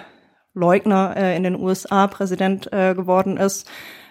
Leugner 0.59 1.15
äh, 1.17 1.37
in 1.37 1.43
den 1.43 1.57
USA 1.57 2.07
Präsident 2.07 2.73
äh, 2.73 2.95
geworden 2.95 3.37
ist. 3.37 3.69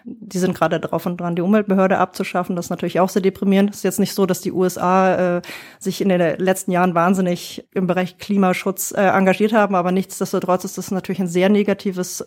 Die 0.09 0.39
sind 0.39 0.55
gerade 0.55 0.79
drauf 0.79 1.05
und 1.05 1.19
dran, 1.19 1.35
die 1.35 1.41
Umweltbehörde 1.41 1.97
abzuschaffen. 1.97 2.55
Das 2.55 2.67
ist 2.67 2.69
natürlich 2.69 3.01
auch 3.01 3.09
sehr 3.09 3.21
deprimierend. 3.21 3.71
Es 3.71 3.77
ist 3.77 3.83
jetzt 3.83 3.99
nicht 3.99 4.13
so, 4.13 4.25
dass 4.25 4.39
die 4.39 4.53
USA 4.53 5.37
äh, 5.37 5.41
sich 5.79 5.99
in 5.99 6.07
den 6.07 6.39
letzten 6.39 6.71
Jahren 6.71 6.95
wahnsinnig 6.95 7.67
im 7.73 7.87
Bereich 7.87 8.17
Klimaschutz 8.17 8.91
äh, 8.91 9.01
engagiert 9.01 9.51
haben, 9.51 9.75
aber 9.75 9.91
nichtsdestotrotz 9.91 10.63
ist 10.63 10.77
das 10.77 10.91
natürlich 10.91 11.19
ein 11.19 11.27
sehr 11.27 11.49
negatives 11.49 12.25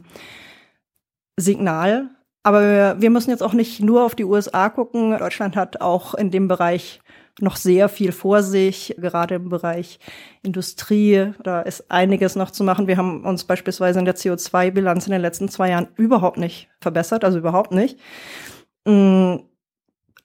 Signal. 1.38 2.10
Aber 2.42 2.62
wir, 2.62 2.96
wir 2.98 3.10
müssen 3.10 3.30
jetzt 3.30 3.42
auch 3.42 3.54
nicht 3.54 3.80
nur 3.80 4.04
auf 4.04 4.14
die 4.14 4.24
USA 4.24 4.68
gucken. 4.68 5.16
Deutschland 5.18 5.56
hat 5.56 5.80
auch 5.80 6.14
in 6.14 6.30
dem 6.30 6.48
Bereich 6.48 7.00
noch 7.42 7.56
sehr 7.56 7.88
viel 7.88 8.12
vor 8.12 8.42
sich, 8.42 8.94
gerade 8.98 9.36
im 9.36 9.48
Bereich 9.48 9.98
Industrie. 10.42 11.32
Da 11.42 11.60
ist 11.62 11.90
einiges 11.90 12.36
noch 12.36 12.50
zu 12.50 12.64
machen. 12.64 12.86
Wir 12.86 12.96
haben 12.96 13.24
uns 13.24 13.44
beispielsweise 13.44 13.98
in 13.98 14.04
der 14.04 14.16
CO2-Bilanz 14.16 15.06
in 15.06 15.12
den 15.12 15.20
letzten 15.20 15.48
zwei 15.48 15.70
Jahren 15.70 15.88
überhaupt 15.96 16.38
nicht 16.38 16.68
verbessert, 16.80 17.24
also 17.24 17.38
überhaupt 17.38 17.72
nicht. 17.72 17.98
Mm, 18.84 19.36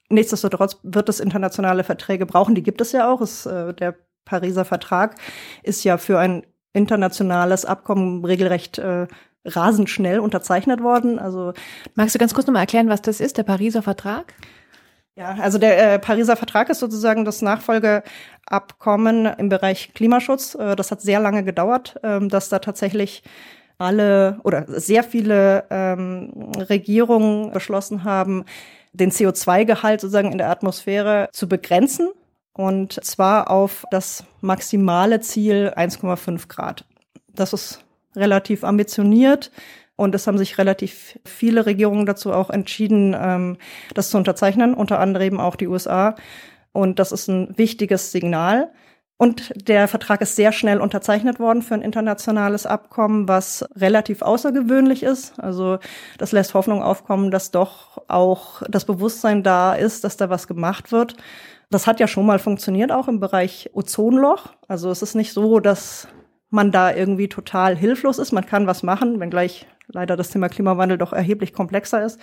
nichtsdestotrotz 0.08 0.78
wird 0.82 1.08
es 1.08 1.20
internationale 1.20 1.84
Verträge 1.84 2.26
brauchen. 2.26 2.54
Die 2.54 2.62
gibt 2.62 2.80
es 2.80 2.92
ja 2.92 3.10
auch. 3.10 3.20
Es, 3.20 3.46
äh, 3.46 3.74
der 3.74 3.96
Pariser 4.24 4.64
Vertrag 4.64 5.16
ist 5.62 5.84
ja 5.84 5.98
für 5.98 6.18
ein 6.18 6.44
internationales 6.72 7.64
Abkommen 7.64 8.24
regelrecht 8.24 8.78
äh, 8.78 9.06
rasend 9.46 9.88
schnell 9.88 10.20
unterzeichnet 10.20 10.82
worden. 10.82 11.18
Also 11.18 11.52
magst 11.94 12.14
du 12.14 12.18
ganz 12.18 12.34
kurz 12.34 12.46
nochmal 12.46 12.62
erklären, 12.62 12.88
was 12.88 13.02
das 13.02 13.20
ist, 13.20 13.38
der 13.38 13.44
Pariser 13.44 13.82
Vertrag? 13.82 14.34
Ja, 15.16 15.34
also 15.40 15.56
der 15.56 15.94
äh, 15.94 15.98
Pariser 15.98 16.36
Vertrag 16.36 16.68
ist 16.68 16.78
sozusagen 16.78 17.24
das 17.24 17.40
Nachfolgeabkommen 17.40 19.24
im 19.38 19.48
Bereich 19.48 19.94
Klimaschutz. 19.94 20.54
Äh, 20.54 20.76
das 20.76 20.90
hat 20.90 21.00
sehr 21.00 21.20
lange 21.20 21.42
gedauert, 21.42 21.96
äh, 22.02 22.20
dass 22.28 22.50
da 22.50 22.58
tatsächlich 22.58 23.22
alle 23.78 24.38
oder 24.44 24.64
sehr 24.68 25.02
viele 25.02 25.64
ähm, 25.70 26.52
Regierungen 26.58 27.50
beschlossen 27.52 28.04
haben, 28.04 28.44
den 28.92 29.10
CO2-Gehalt 29.10 30.02
sozusagen 30.02 30.32
in 30.32 30.38
der 30.38 30.50
Atmosphäre 30.50 31.28
zu 31.32 31.48
begrenzen 31.48 32.08
und 32.52 33.04
zwar 33.04 33.50
auf 33.50 33.84
das 33.90 34.24
maximale 34.40 35.20
Ziel 35.20 35.72
1,5 35.76 36.48
Grad. 36.48 36.84
Das 37.34 37.52
ist 37.52 37.84
relativ 38.14 38.64
ambitioniert. 38.64 39.50
Und 39.96 40.14
es 40.14 40.26
haben 40.26 40.38
sich 40.38 40.58
relativ 40.58 41.18
viele 41.24 41.66
Regierungen 41.66 42.06
dazu 42.06 42.32
auch 42.32 42.50
entschieden, 42.50 43.16
ähm, 43.18 43.56
das 43.94 44.10
zu 44.10 44.18
unterzeichnen, 44.18 44.74
unter 44.74 45.00
anderem 45.00 45.40
auch 45.40 45.56
die 45.56 45.68
USA. 45.68 46.14
Und 46.72 46.98
das 46.98 47.12
ist 47.12 47.28
ein 47.28 47.56
wichtiges 47.56 48.12
Signal. 48.12 48.70
Und 49.18 49.66
der 49.66 49.88
Vertrag 49.88 50.20
ist 50.20 50.36
sehr 50.36 50.52
schnell 50.52 50.78
unterzeichnet 50.78 51.40
worden 51.40 51.62
für 51.62 51.72
ein 51.72 51.80
internationales 51.80 52.66
Abkommen, 52.66 53.26
was 53.28 53.66
relativ 53.74 54.20
außergewöhnlich 54.20 55.02
ist. 55.02 55.40
Also 55.40 55.78
das 56.18 56.32
lässt 56.32 56.52
Hoffnung 56.52 56.82
aufkommen, 56.82 57.30
dass 57.30 57.50
doch 57.50 58.02
auch 58.08 58.62
das 58.68 58.84
Bewusstsein 58.84 59.42
da 59.42 59.72
ist, 59.74 60.04
dass 60.04 60.18
da 60.18 60.28
was 60.28 60.46
gemacht 60.46 60.92
wird. 60.92 61.16
Das 61.70 61.86
hat 61.86 61.98
ja 61.98 62.08
schon 62.08 62.26
mal 62.26 62.38
funktioniert, 62.38 62.92
auch 62.92 63.08
im 63.08 63.18
Bereich 63.18 63.70
Ozonloch. 63.72 64.52
Also 64.68 64.90
es 64.90 65.00
ist 65.00 65.14
nicht 65.14 65.32
so, 65.32 65.60
dass 65.60 66.08
man 66.50 66.70
da 66.70 66.94
irgendwie 66.94 67.28
total 67.28 67.74
hilflos 67.74 68.18
ist. 68.18 68.32
Man 68.32 68.44
kann 68.44 68.66
was 68.66 68.82
machen, 68.82 69.18
wenngleich 69.18 69.66
leider 69.88 70.16
das 70.16 70.30
Thema 70.30 70.48
Klimawandel 70.48 70.98
doch 70.98 71.12
erheblich 71.12 71.52
komplexer 71.52 72.04
ist. 72.04 72.20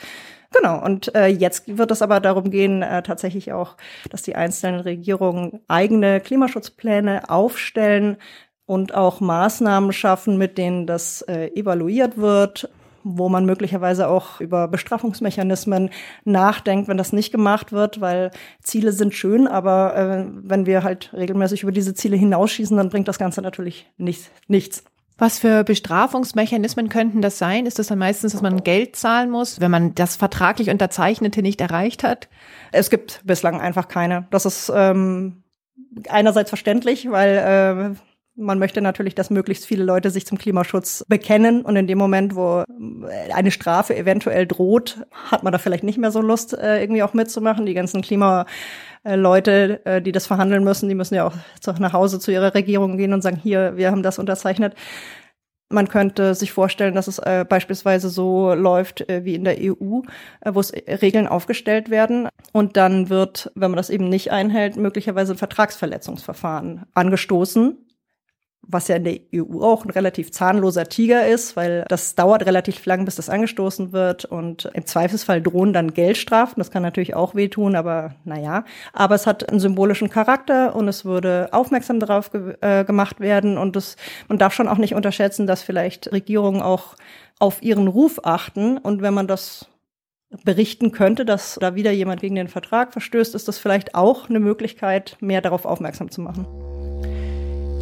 Genau, 0.52 0.84
und 0.84 1.14
äh, 1.16 1.28
jetzt 1.28 1.78
wird 1.78 1.92
es 1.92 2.02
aber 2.02 2.20
darum 2.20 2.52
gehen, 2.52 2.82
äh, 2.82 3.02
tatsächlich 3.02 3.54
auch, 3.54 3.76
dass 4.10 4.22
die 4.22 4.36
einzelnen 4.36 4.82
Regierungen 4.82 5.62
eigene 5.68 6.20
Klimaschutzpläne 6.20 7.30
aufstellen 7.30 8.18
und 8.66 8.94
auch 8.94 9.20
Maßnahmen 9.20 9.92
schaffen, 9.92 10.38
mit 10.38 10.58
denen 10.58 10.88
das 10.88 11.22
äh, 11.24 11.48
evaluiert 11.56 12.18
wird 12.18 12.70
wo 13.04 13.30
man 13.30 13.46
möglicherweise 13.46 14.08
auch 14.08 14.40
über 14.40 14.68
Bestrafungsmechanismen 14.68 15.90
nachdenkt, 16.24 16.88
wenn 16.88 16.98
das 16.98 17.14
nicht 17.14 17.32
gemacht 17.32 17.72
wird, 17.72 18.02
weil 18.02 18.32
Ziele 18.62 18.94
sind 18.94 19.14
schön, 19.14 19.48
aber 19.48 19.96
äh, 19.96 20.26
wenn 20.42 20.66
wir 20.66 20.84
halt 20.84 21.12
regelmäßig 21.14 21.64
über 21.64 21.72
diese 21.72 21.94
Ziele 21.94 22.16
hinausschießen, 22.16 22.78
dann 22.78 22.90
bringt 22.90 23.08
das 23.08 23.20
Ganze 23.20 23.42
natürlich 23.42 23.92
nicht, 23.98 24.32
nichts. 24.48 24.84
Was 25.18 25.40
für 25.40 25.64
Bestrafungsmechanismen 25.64 26.90
könnten 26.90 27.22
das 27.22 27.38
sein? 27.38 27.66
Ist 27.66 27.78
das 27.80 27.88
dann 27.88 28.00
meistens, 28.00 28.32
dass 28.32 28.42
man 28.42 28.64
Geld 28.64 28.96
zahlen 28.96 29.30
muss, 29.30 29.62
wenn 29.62 29.72
man 29.72 29.94
das 29.94 30.16
vertraglich 30.16 30.70
Unterzeichnete 30.70 31.42
nicht 31.42 31.62
erreicht 31.62 32.04
hat? 32.04 32.30
Es 32.72 32.90
gibt 32.90 33.22
bislang 33.24 33.62
einfach 33.62 33.88
keine. 33.88 34.28
Das 34.32 34.46
ist 34.46 34.72
ähm, 34.76 35.44
einerseits 36.10 36.50
verständlich, 36.50 37.10
weil 37.12 37.96
äh, 37.96 38.00
man 38.36 38.58
möchte 38.58 38.82
natürlich, 38.82 39.14
dass 39.14 39.30
möglichst 39.30 39.68
viele 39.68 39.84
Leute 39.84 40.10
sich 40.10 40.26
zum 40.26 40.40
Klimaschutz 40.40 41.06
bekennen 41.08 41.62
und 41.62 41.76
in 41.76 41.86
dem 41.86 42.00
Moment, 42.00 42.36
wo 42.36 42.64
eine 43.32 43.52
Strafe 43.52 43.96
eventuell 43.96 44.48
droht, 44.48 45.06
hat 45.30 45.44
man 45.44 45.54
da 45.54 45.60
vielleicht 45.60 45.84
nicht 45.84 46.00
mehr 46.00 46.12
so 46.12 46.22
Lust, 46.22 46.58
äh, 46.58 46.82
irgendwie 46.82 47.04
auch 47.04 47.14
mitzumachen. 47.14 47.68
Die 47.68 47.76
ganzen 47.76 48.02
Klimaleute, 48.02 48.50
äh, 49.04 50.02
die 50.02 50.12
das 50.12 50.28
verhandeln 50.28 50.64
müssen, 50.64 50.90
die 50.90 50.96
müssen 50.96 51.16
ja 51.16 51.28
auch 51.28 51.34
nach 51.80 51.94
Hause 51.94 52.20
zu 52.20 52.32
ihrer 52.32 52.54
Regierung 52.54 52.98
gehen 52.98 53.14
und 53.14 53.22
sagen, 53.22 53.40
hier, 53.42 53.78
wir 53.78 53.92
haben 53.92 54.04
das 54.04 54.20
unterzeichnet. 54.20 54.76
Man 55.70 55.88
könnte 55.88 56.36
sich 56.36 56.52
vorstellen, 56.52 56.94
dass 56.94 57.08
es 57.08 57.18
äh, 57.18 57.46
beispielsweise 57.48 58.10
so 58.10 58.54
läuft 58.54 59.10
äh, 59.10 59.26
wie 59.26 59.34
in 59.34 59.44
der 59.44 59.58
EU, 59.60 60.02
äh, 60.42 60.54
wo 60.54 60.60
es 60.60 60.72
Regeln 60.72 61.28
aufgestellt 61.28 61.90
werden 61.90 62.30
und 62.52 62.78
dann 62.78 63.10
wird, 63.10 63.52
wenn 63.56 63.72
man 63.72 63.78
das 63.78 63.90
eben 63.90 64.08
nicht 64.08 64.32
einhält, 64.32 64.76
möglicherweise 64.76 65.34
ein 65.34 65.38
Vertragsverletzungsverfahren 65.38 66.86
angestoßen 66.94 67.78
was 68.66 68.88
ja 68.88 68.96
in 68.96 69.04
der 69.04 69.20
EU 69.36 69.62
auch 69.62 69.86
ein 69.86 69.90
relativ 69.90 70.32
zahnloser 70.32 70.86
Tiger 70.86 71.28
ist, 71.28 71.56
weil 71.56 71.86
das 71.90 72.16
dauert 72.16 72.46
relativ 72.46 72.86
lang, 72.86 73.06
bis 73.06 73.16
das 73.16 73.30
angestoßen 73.30 73.92
wird 73.92 74.26
und 74.26 74.70
im 74.74 74.86
Zweifelsfall 74.86 75.42
drohen 75.42 75.74
dann 75.74 75.94
Geldstrafen. 75.94 76.56
Das 76.60 76.72
kann 76.72 76.82
natürlich 76.82 77.14
auch 77.14 77.36
wehtun, 77.36 77.76
aber 77.76 78.16
naja. 78.24 78.64
Aber 78.94 79.16
es 79.16 79.28
hat 79.28 79.50
einen 79.50 79.60
symbolischen 79.60 80.10
Charakter 80.10 80.76
und 80.76 80.88
es 80.88 81.04
würde 81.04 81.50
aufmerksam 81.52 82.00
darauf 82.00 82.32
ge 82.32 82.56
äh, 82.62 82.86
gemacht 82.86 83.20
werden 83.20 83.58
und 83.58 83.76
es, 83.76 83.98
man 84.30 84.38
darf 84.38 84.54
schon 84.54 84.68
auch 84.68 84.78
nicht 84.78 84.96
unterschätzen, 84.96 85.46
dass 85.46 85.62
vielleicht 85.62 86.12
Regierungen 86.12 86.62
auch 86.62 86.96
auf 87.40 87.62
ihren 87.62 87.88
Ruf 87.88 88.22
achten 88.24 88.78
und 88.78 89.02
wenn 89.02 89.14
man 89.14 89.28
das 89.28 89.68
berichten 90.44 90.92
könnte, 90.92 91.26
dass 91.26 91.58
da 91.60 91.76
wieder 91.76 91.92
jemand 91.92 92.22
gegen 92.22 92.36
den 92.36 92.48
Vertrag 92.48 92.94
verstößt, 92.94 93.36
ist 93.36 93.48
das 93.48 93.60
vielleicht 93.60 93.94
auch 93.94 94.30
eine 94.30 94.40
Möglichkeit, 94.40 95.18
mehr 95.20 95.42
darauf 95.42 95.66
aufmerksam 95.66 96.10
zu 96.10 96.22
machen. 96.22 96.73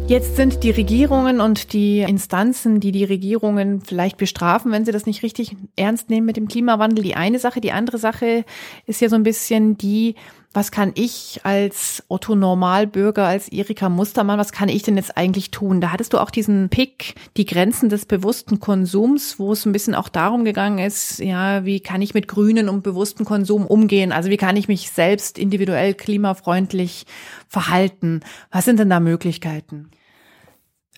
Jetzt 0.08 0.36
sind 0.36 0.62
die 0.62 0.70
Regierungen 0.70 1.40
und 1.40 1.72
die 1.72 2.00
Instanzen, 2.00 2.80
die 2.80 2.92
die 2.92 3.04
Regierungen 3.04 3.80
vielleicht 3.80 4.18
bestrafen, 4.18 4.70
wenn 4.70 4.84
sie 4.84 4.92
das 4.92 5.06
nicht 5.06 5.22
richtig 5.22 5.56
ernst 5.76 6.10
nehmen 6.10 6.26
mit 6.26 6.36
dem 6.36 6.48
Klimawandel, 6.48 7.02
die 7.02 7.14
eine 7.14 7.38
Sache. 7.38 7.60
Die 7.60 7.72
andere 7.72 7.98
Sache 7.98 8.44
ist 8.86 9.00
ja 9.00 9.08
so 9.08 9.16
ein 9.16 9.22
bisschen 9.22 9.78
die, 9.78 10.16
was 10.54 10.70
kann 10.70 10.92
ich 10.94 11.40
als 11.44 12.02
Otto 12.08 12.34
Normalbürger, 12.34 13.26
als 13.26 13.48
Erika 13.48 13.88
Mustermann, 13.88 14.38
was 14.38 14.52
kann 14.52 14.68
ich 14.68 14.82
denn 14.82 14.96
jetzt 14.96 15.16
eigentlich 15.16 15.50
tun? 15.50 15.80
Da 15.80 15.92
hattest 15.92 16.12
du 16.12 16.18
auch 16.18 16.30
diesen 16.30 16.68
Pick, 16.68 17.14
die 17.36 17.46
Grenzen 17.46 17.88
des 17.88 18.06
bewussten 18.06 18.60
Konsums, 18.60 19.38
wo 19.38 19.52
es 19.52 19.64
ein 19.64 19.72
bisschen 19.72 19.94
auch 19.94 20.08
darum 20.08 20.44
gegangen 20.44 20.78
ist, 20.78 21.18
ja, 21.20 21.64
wie 21.64 21.80
kann 21.80 22.02
ich 22.02 22.14
mit 22.14 22.28
grünen 22.28 22.68
und 22.68 22.82
bewussten 22.82 23.24
Konsum 23.24 23.66
umgehen? 23.66 24.12
Also 24.12 24.28
wie 24.30 24.36
kann 24.36 24.56
ich 24.56 24.68
mich 24.68 24.90
selbst 24.90 25.38
individuell 25.38 25.94
klimafreundlich 25.94 27.06
verhalten? 27.48 28.20
Was 28.50 28.64
sind 28.64 28.78
denn 28.78 28.90
da 28.90 29.00
Möglichkeiten? 29.00 29.90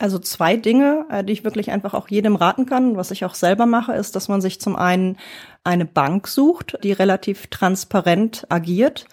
Also 0.01 0.19
zwei 0.19 0.57
Dinge, 0.57 1.07
äh, 1.09 1.23
die 1.23 1.33
ich 1.33 1.45
wirklich 1.45 1.71
einfach 1.71 1.95
auch 1.95 2.09
jedem 2.09 2.35
raten 2.35 2.67
kann, 2.67 2.97
was 2.97 3.13
ich 3.13 3.25
auch 3.25 3.35
selber 3.35 3.67
mache, 3.67 3.93
ist, 3.93 4.17
dass 4.17 4.29
man 4.29 4.41
sich 4.41 4.61
zum 4.61 4.75
einen 4.75 5.17
eine 5.63 5.85
Bank 5.85 6.27
sucht, 6.27 6.77
die 6.83 6.93
relativ 6.93 7.47
transparent 7.47 8.45
agiert. 8.49 9.07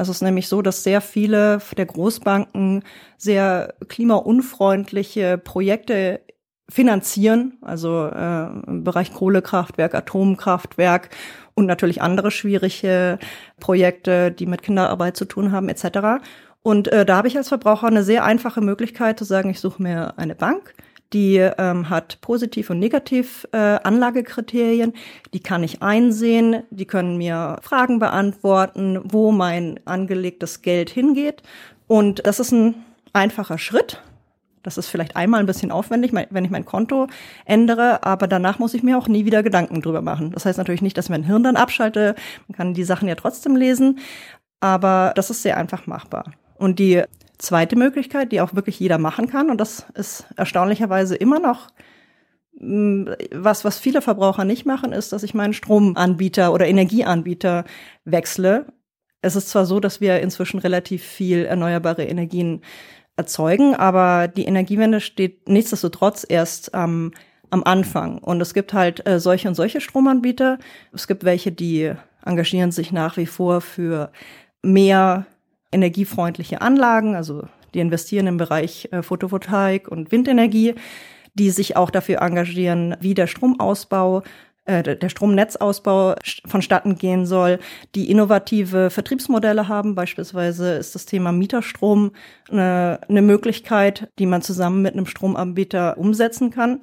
Also 0.00 0.12
es 0.12 0.16
ist 0.16 0.22
nämlich 0.22 0.48
so, 0.48 0.62
dass 0.62 0.82
sehr 0.82 1.02
viele 1.02 1.60
der 1.76 1.84
Großbanken 1.84 2.84
sehr 3.18 3.74
klimaunfreundliche 3.86 5.36
Projekte 5.36 6.22
finanzieren, 6.70 7.58
also 7.60 8.06
äh, 8.06 8.46
im 8.66 8.82
Bereich 8.82 9.12
Kohlekraftwerk, 9.12 9.94
Atomkraftwerk 9.94 11.10
und 11.52 11.66
natürlich 11.66 12.00
andere 12.00 12.30
schwierige 12.30 13.18
Projekte, 13.60 14.32
die 14.32 14.46
mit 14.46 14.62
Kinderarbeit 14.62 15.18
zu 15.18 15.26
tun 15.26 15.52
haben, 15.52 15.68
etc. 15.68 16.24
Und 16.62 16.88
äh, 16.88 17.04
da 17.04 17.18
habe 17.18 17.28
ich 17.28 17.36
als 17.36 17.48
Verbraucher 17.48 17.88
eine 17.88 18.02
sehr 18.02 18.24
einfache 18.24 18.62
Möglichkeit 18.62 19.18
zu 19.18 19.26
sagen, 19.26 19.50
ich 19.50 19.60
suche 19.60 19.82
mir 19.82 20.18
eine 20.18 20.34
Bank, 20.34 20.72
die 21.12 21.38
ähm, 21.38 21.90
hat 21.90 22.20
positiv 22.20 22.70
und 22.70 22.78
negativ 22.78 23.46
äh, 23.52 23.56
Anlagekriterien, 23.56 24.92
die 25.32 25.40
kann 25.40 25.62
ich 25.64 25.82
einsehen, 25.82 26.62
die 26.70 26.86
können 26.86 27.18
mir 27.18 27.58
Fragen 27.62 27.98
beantworten, 27.98 29.00
wo 29.04 29.32
mein 29.32 29.80
angelegtes 29.84 30.62
Geld 30.62 30.90
hingeht. 30.90 31.42
Und 31.86 32.26
das 32.26 32.38
ist 32.38 32.52
ein 32.52 32.74
einfacher 33.12 33.58
Schritt. 33.58 34.00
Das 34.62 34.76
ist 34.76 34.88
vielleicht 34.88 35.16
einmal 35.16 35.40
ein 35.40 35.46
bisschen 35.46 35.70
aufwendig, 35.70 36.12
wenn 36.12 36.44
ich 36.44 36.50
mein 36.50 36.66
Konto 36.66 37.06
ändere, 37.46 38.04
aber 38.04 38.28
danach 38.28 38.58
muss 38.58 38.74
ich 38.74 38.82
mir 38.82 38.98
auch 38.98 39.08
nie 39.08 39.24
wieder 39.24 39.42
Gedanken 39.42 39.80
drüber 39.80 40.02
machen. 40.02 40.32
Das 40.32 40.44
heißt 40.44 40.58
natürlich 40.58 40.82
nicht, 40.82 40.98
dass 40.98 41.08
mein 41.08 41.24
Hirn 41.24 41.42
dann 41.42 41.56
abschalte. 41.56 42.14
Man 42.46 42.56
kann 42.56 42.74
die 42.74 42.84
Sachen 42.84 43.08
ja 43.08 43.14
trotzdem 43.14 43.56
lesen, 43.56 43.98
aber 44.60 45.12
das 45.16 45.30
ist 45.30 45.42
sehr 45.42 45.56
einfach 45.56 45.86
machbar. 45.86 46.32
Und 46.56 46.78
die 46.78 47.02
zweite 47.40 47.76
Möglichkeit, 47.76 48.32
die 48.32 48.40
auch 48.40 48.54
wirklich 48.54 48.78
jeder 48.78 48.98
machen 48.98 49.26
kann, 49.28 49.50
und 49.50 49.60
das 49.60 49.86
ist 49.94 50.26
erstaunlicherweise 50.36 51.16
immer 51.16 51.40
noch 51.40 51.68
mm, 52.58 53.08
was, 53.32 53.64
was 53.64 53.78
viele 53.78 54.02
Verbraucher 54.02 54.44
nicht 54.44 54.66
machen, 54.66 54.92
ist, 54.92 55.12
dass 55.12 55.22
ich 55.22 55.34
meinen 55.34 55.52
Stromanbieter 55.52 56.52
oder 56.52 56.66
Energieanbieter 56.66 57.64
wechsle. 58.04 58.66
Es 59.22 59.36
ist 59.36 59.48
zwar 59.48 59.66
so, 59.66 59.80
dass 59.80 60.00
wir 60.00 60.20
inzwischen 60.20 60.60
relativ 60.60 61.02
viel 61.02 61.44
erneuerbare 61.44 62.04
Energien 62.04 62.62
erzeugen, 63.16 63.74
aber 63.74 64.28
die 64.28 64.44
Energiewende 64.44 65.00
steht 65.00 65.48
nichtsdestotrotz 65.48 66.24
erst 66.26 66.74
am, 66.74 67.12
am 67.50 67.62
Anfang. 67.64 68.18
Und 68.18 68.40
es 68.40 68.54
gibt 68.54 68.72
halt 68.72 69.06
äh, 69.06 69.20
solche 69.20 69.48
und 69.48 69.54
solche 69.54 69.80
Stromanbieter. 69.80 70.58
Es 70.92 71.06
gibt 71.06 71.24
welche, 71.24 71.52
die 71.52 71.92
engagieren 72.24 72.72
sich 72.72 72.92
nach 72.92 73.16
wie 73.16 73.26
vor 73.26 73.60
für 73.60 74.10
mehr 74.62 75.26
energiefreundliche 75.72 76.60
Anlagen, 76.60 77.14
also 77.14 77.44
die 77.74 77.80
investieren 77.80 78.26
im 78.26 78.36
Bereich 78.36 78.88
äh, 78.92 79.02
Photovoltaik 79.02 79.88
und 79.88 80.12
Windenergie, 80.12 80.74
die 81.34 81.50
sich 81.50 81.76
auch 81.76 81.90
dafür 81.90 82.20
engagieren, 82.22 82.96
wie 83.00 83.14
der 83.14 83.26
Stromausbau 83.26 84.22
äh, 84.66 84.96
der 84.96 85.08
Stromnetzausbau 85.08 86.14
vonstatten 86.46 86.96
gehen 86.96 87.24
soll, 87.24 87.58
die 87.94 88.10
innovative 88.10 88.90
Vertriebsmodelle 88.90 89.68
haben. 89.68 89.94
Beispielsweise 89.94 90.74
ist 90.74 90.94
das 90.94 91.06
Thema 91.06 91.32
Mieterstrom 91.32 92.12
eine, 92.50 93.00
eine 93.08 93.22
Möglichkeit, 93.22 94.10
die 94.18 94.26
man 94.26 94.42
zusammen 94.42 94.82
mit 94.82 94.94
einem 94.94 95.06
Stromanbieter 95.06 95.98
umsetzen 95.98 96.50
kann. 96.50 96.80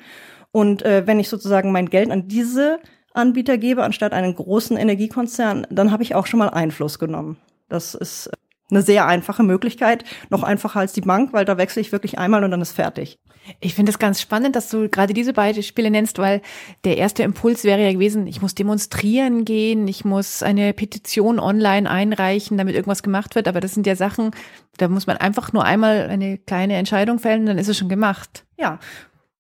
Und 0.52 0.84
äh, 0.84 1.06
wenn 1.06 1.20
ich 1.20 1.30
sozusagen 1.30 1.72
mein 1.72 1.90
Geld 1.90 2.10
an 2.10 2.28
diese 2.28 2.80
Anbieter 3.14 3.58
gebe, 3.58 3.84
anstatt 3.84 4.14
einen 4.14 4.36
großen 4.36 4.78
Energiekonzern, 4.78 5.68
dann 5.70 5.92
habe 5.92 6.04
ich 6.04 6.16
auch 6.16 6.26
schon 6.26 6.40
mal 6.40 6.50
Einfluss 6.50 7.00
genommen. 7.00 7.38
Das 7.70 7.96
ist 7.96 8.30
eine 8.70 8.82
sehr 8.82 9.06
einfache 9.08 9.44
Möglichkeit, 9.44 10.04
noch 10.30 10.44
einfacher 10.44 10.80
als 10.80 10.94
die 10.94 11.02
Bank, 11.02 11.34
weil 11.34 11.46
da 11.46 11.58
wechsle 11.58 11.82
ich 11.82 11.92
wirklich 11.92 12.20
einmal 12.20 12.44
und 12.44 12.52
dann 12.52 12.62
ist 12.62 12.74
fertig. 12.74 13.20
Ich 13.62 13.76
finde 13.76 13.92
es 13.92 14.00
ganz 14.00 14.20
spannend, 14.22 14.56
dass 14.56 14.70
du 14.70 14.90
gerade 14.90 15.14
diese 15.14 15.32
beiden 15.32 15.64
Spiele 15.64 15.90
nennst, 15.90 16.20
weil 16.20 16.42
der 16.84 16.98
erste 16.98 17.24
Impuls 17.24 17.64
wäre 17.64 17.82
ja 17.82 17.94
gewesen, 17.94 18.28
ich 18.28 18.42
muss 18.42 18.56
demonstrieren 18.56 19.46
gehen, 19.46 19.88
ich 19.88 20.04
muss 20.04 20.44
eine 20.44 20.74
Petition 20.74 21.40
online 21.40 21.90
einreichen, 21.90 22.58
damit 22.58 22.76
irgendwas 22.76 23.04
gemacht 23.04 23.36
wird. 23.36 23.48
Aber 23.48 23.62
das 23.62 23.74
sind 23.74 23.88
ja 23.88 23.96
Sachen, 23.96 24.32
da 24.78 24.90
muss 24.90 25.08
man 25.08 25.18
einfach 25.18 25.54
nur 25.54 25.64
einmal 25.64 26.10
eine 26.10 26.38
kleine 26.38 26.76
Entscheidung 26.76 27.20
fällen, 27.20 27.46
dann 27.46 27.58
ist 27.58 27.70
es 27.70 27.78
schon 27.78 27.90
gemacht. 27.90 28.46
Ja, 28.58 28.80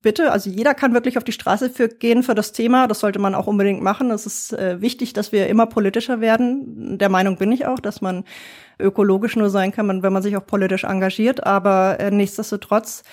bitte. 0.07 0.31
Also 0.31 0.49
jeder 0.49 0.73
kann 0.73 0.93
wirklich 0.93 1.17
auf 1.17 1.25
die 1.25 1.33
Straße 1.33 1.69
für 1.69 1.89
gehen 1.89 2.23
für 2.23 2.33
das 2.33 2.53
Thema. 2.53 2.87
Das 2.87 3.01
sollte 3.01 3.19
man 3.19 3.35
auch 3.35 3.45
unbedingt 3.45 3.81
machen. 3.81 4.09
Es 4.09 4.25
ist 4.25 4.53
äh, 4.53 4.79
wichtig, 4.79 5.11
dass 5.11 5.33
wir 5.33 5.47
immer 5.47 5.65
politischer 5.65 6.21
werden. 6.21 6.97
Der 6.97 7.09
Meinung 7.09 7.35
bin 7.35 7.51
ich 7.51 7.65
auch, 7.65 7.81
dass 7.81 7.99
man 7.99 8.23
ökologisch 8.79 9.35
nur 9.35 9.49
sein 9.49 9.73
kann, 9.73 10.01
wenn 10.01 10.13
man 10.13 10.23
sich 10.23 10.37
auch 10.37 10.45
politisch 10.45 10.85
engagiert. 10.85 11.45
Aber 11.45 11.99
äh, 11.99 12.09
nichtsdestotrotz 12.09 13.03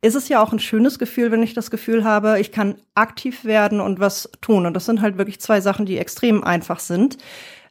ist 0.00 0.14
es 0.14 0.28
ja 0.28 0.40
auch 0.40 0.52
ein 0.52 0.60
schönes 0.60 1.00
Gefühl, 1.00 1.32
wenn 1.32 1.42
ich 1.42 1.54
das 1.54 1.72
Gefühl 1.72 2.04
habe, 2.04 2.38
ich 2.38 2.52
kann 2.52 2.76
aktiv 2.94 3.44
werden 3.44 3.80
und 3.80 3.98
was 3.98 4.30
tun. 4.40 4.64
Und 4.64 4.74
das 4.74 4.86
sind 4.86 5.00
halt 5.00 5.18
wirklich 5.18 5.40
zwei 5.40 5.60
Sachen, 5.60 5.86
die 5.86 5.98
extrem 5.98 6.44
einfach 6.44 6.78
sind. 6.78 7.18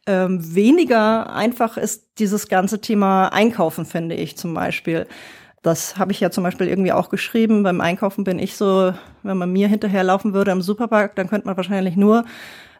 Ähm, 0.06 0.54
weniger 0.54 1.32
einfach 1.32 1.78
ist 1.78 2.20
dieses 2.20 2.50
ganze 2.50 2.82
Thema 2.82 3.30
Einkaufen, 3.30 3.86
finde 3.86 4.16
ich 4.16 4.36
zum 4.36 4.54
Beispiel. 4.54 5.08
Das 5.64 5.98
habe 5.98 6.12
ich 6.12 6.20
ja 6.20 6.30
zum 6.30 6.44
Beispiel 6.44 6.68
irgendwie 6.68 6.92
auch 6.92 7.10
geschrieben. 7.10 7.64
Beim 7.64 7.80
Einkaufen 7.80 8.26
bin 8.26 8.38
ich 8.38 8.58
so, 8.58 8.94
wenn 9.24 9.38
man 9.38 9.52
mir 9.52 9.70
hinterherlaufen 9.70 10.34
würde 10.34 10.52
im 10.52 10.62
Supermarkt, 10.62 11.18
dann 11.18 11.30
könnte 11.30 11.48
man 11.48 11.56
wahrscheinlich 11.56 11.96
nur 11.96 12.26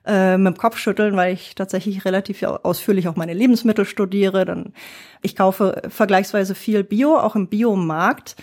äh, 0.06 0.38
mit 0.38 0.56
dem 0.56 0.58
Kopf 0.58 0.78
schütteln, 0.78 1.16
weil 1.16 1.34
ich 1.34 1.56
tatsächlich 1.56 2.04
relativ 2.04 2.44
ausführlich 2.44 3.08
auch 3.08 3.16
meine 3.16 3.34
Lebensmittel 3.34 3.86
studiere. 3.86 4.44
Dann 4.44 4.74
ich 5.22 5.38
kaufe 5.38 5.82
vergleichsweise 5.88 6.56
viel 6.56 6.84
Bio, 6.84 7.18
auch 7.18 7.38
im 7.38 7.48
Biomarkt. 7.48 8.36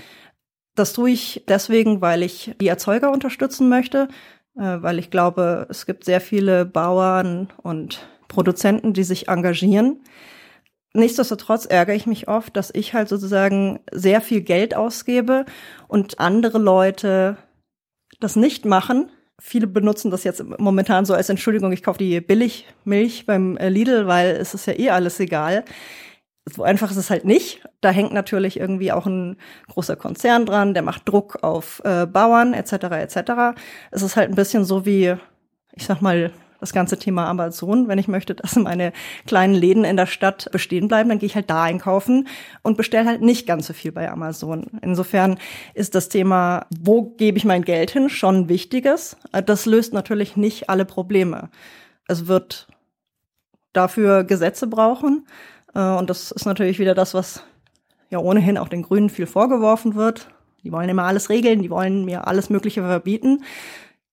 Das 0.74 0.94
tue 0.94 1.10
ich 1.10 1.44
deswegen, 1.46 2.00
weil 2.00 2.22
ich 2.22 2.54
die 2.62 2.68
Erzeuger 2.68 3.12
unterstützen 3.12 3.68
möchte, 3.68 4.08
äh, 4.56 4.78
weil 4.80 4.98
ich 4.98 5.10
glaube, 5.10 5.66
es 5.68 5.84
gibt 5.84 6.04
sehr 6.04 6.22
viele 6.22 6.64
Bauern 6.64 7.52
und 7.58 8.08
Produzenten, 8.28 8.94
die 8.94 9.04
sich 9.04 9.28
engagieren. 9.28 10.00
Nichtsdestotrotz 10.92 11.66
ärgere 11.66 11.94
ich 11.94 12.06
mich 12.06 12.28
oft, 12.28 12.56
dass 12.56 12.74
ich 12.74 12.94
halt 12.94 13.08
sozusagen 13.08 13.80
sehr 13.92 14.20
viel 14.20 14.40
Geld 14.40 14.74
ausgebe 14.74 15.44
und 15.86 16.18
andere 16.18 16.58
Leute 16.58 17.36
das 18.18 18.34
nicht 18.36 18.64
machen, 18.64 19.10
viele 19.40 19.66
benutzen 19.66 20.10
das 20.10 20.24
jetzt 20.24 20.44
momentan 20.58 21.04
so 21.04 21.14
als 21.14 21.28
Entschuldigung, 21.28 21.72
ich 21.72 21.82
kaufe 21.82 21.98
die 21.98 22.20
Billigmilch 22.20 23.26
beim 23.26 23.56
äh, 23.56 23.68
Lidl, 23.68 24.06
weil 24.06 24.36
es 24.36 24.54
ist 24.54 24.66
ja 24.66 24.78
eh 24.78 24.90
alles 24.90 25.18
egal. 25.18 25.64
So 26.46 26.62
einfach 26.62 26.90
ist 26.90 26.96
es 26.96 27.10
halt 27.10 27.24
nicht. 27.24 27.62
Da 27.80 27.90
hängt 27.90 28.12
natürlich 28.12 28.58
irgendwie 28.58 28.92
auch 28.92 29.06
ein 29.06 29.36
großer 29.68 29.96
Konzern 29.96 30.46
dran, 30.46 30.74
der 30.74 30.82
macht 30.82 31.08
Druck 31.08 31.42
auf 31.42 31.80
äh, 31.84 32.06
Bauern 32.06 32.54
etc. 32.54 32.72
etc. 32.72 33.60
Es 33.90 34.02
ist 34.02 34.16
halt 34.16 34.30
ein 34.30 34.36
bisschen 34.36 34.64
so 34.64 34.86
wie, 34.86 35.14
ich 35.74 35.86
sag 35.86 36.00
mal, 36.00 36.32
das 36.60 36.72
ganze 36.72 36.98
Thema 36.98 37.26
Amazon. 37.26 37.88
Wenn 37.88 37.98
ich 37.98 38.08
möchte, 38.08 38.34
dass 38.34 38.56
meine 38.56 38.92
kleinen 39.26 39.54
Läden 39.54 39.84
in 39.84 39.96
der 39.96 40.06
Stadt 40.06 40.48
bestehen 40.52 40.88
bleiben, 40.88 41.08
dann 41.08 41.18
gehe 41.18 41.26
ich 41.26 41.34
halt 41.34 41.50
da 41.50 41.62
einkaufen 41.62 42.28
und 42.62 42.76
bestelle 42.76 43.08
halt 43.08 43.22
nicht 43.22 43.46
ganz 43.46 43.66
so 43.66 43.72
viel 43.72 43.92
bei 43.92 44.10
Amazon. 44.10 44.66
Insofern 44.82 45.38
ist 45.74 45.94
das 45.94 46.08
Thema, 46.08 46.66
wo 46.78 47.02
gebe 47.02 47.38
ich 47.38 47.44
mein 47.44 47.62
Geld 47.62 47.90
hin, 47.90 48.08
schon 48.08 48.48
wichtiges. 48.48 49.16
Das 49.46 49.66
löst 49.66 49.92
natürlich 49.92 50.36
nicht 50.36 50.68
alle 50.68 50.84
Probleme. 50.84 51.50
Es 52.06 52.26
wird 52.26 52.68
dafür 53.72 54.24
Gesetze 54.24 54.66
brauchen. 54.66 55.26
Äh, 55.74 55.80
und 55.80 56.10
das 56.10 56.30
ist 56.30 56.46
natürlich 56.46 56.78
wieder 56.78 56.94
das, 56.94 57.14
was 57.14 57.42
ja 58.10 58.18
ohnehin 58.18 58.58
auch 58.58 58.68
den 58.68 58.82
Grünen 58.82 59.10
viel 59.10 59.26
vorgeworfen 59.26 59.94
wird. 59.94 60.28
Die 60.62 60.72
wollen 60.72 60.88
immer 60.88 61.04
alles 61.04 61.30
regeln, 61.30 61.62
die 61.62 61.70
wollen 61.70 62.04
mir 62.04 62.26
alles 62.26 62.50
Mögliche 62.50 62.82
verbieten. 62.82 63.44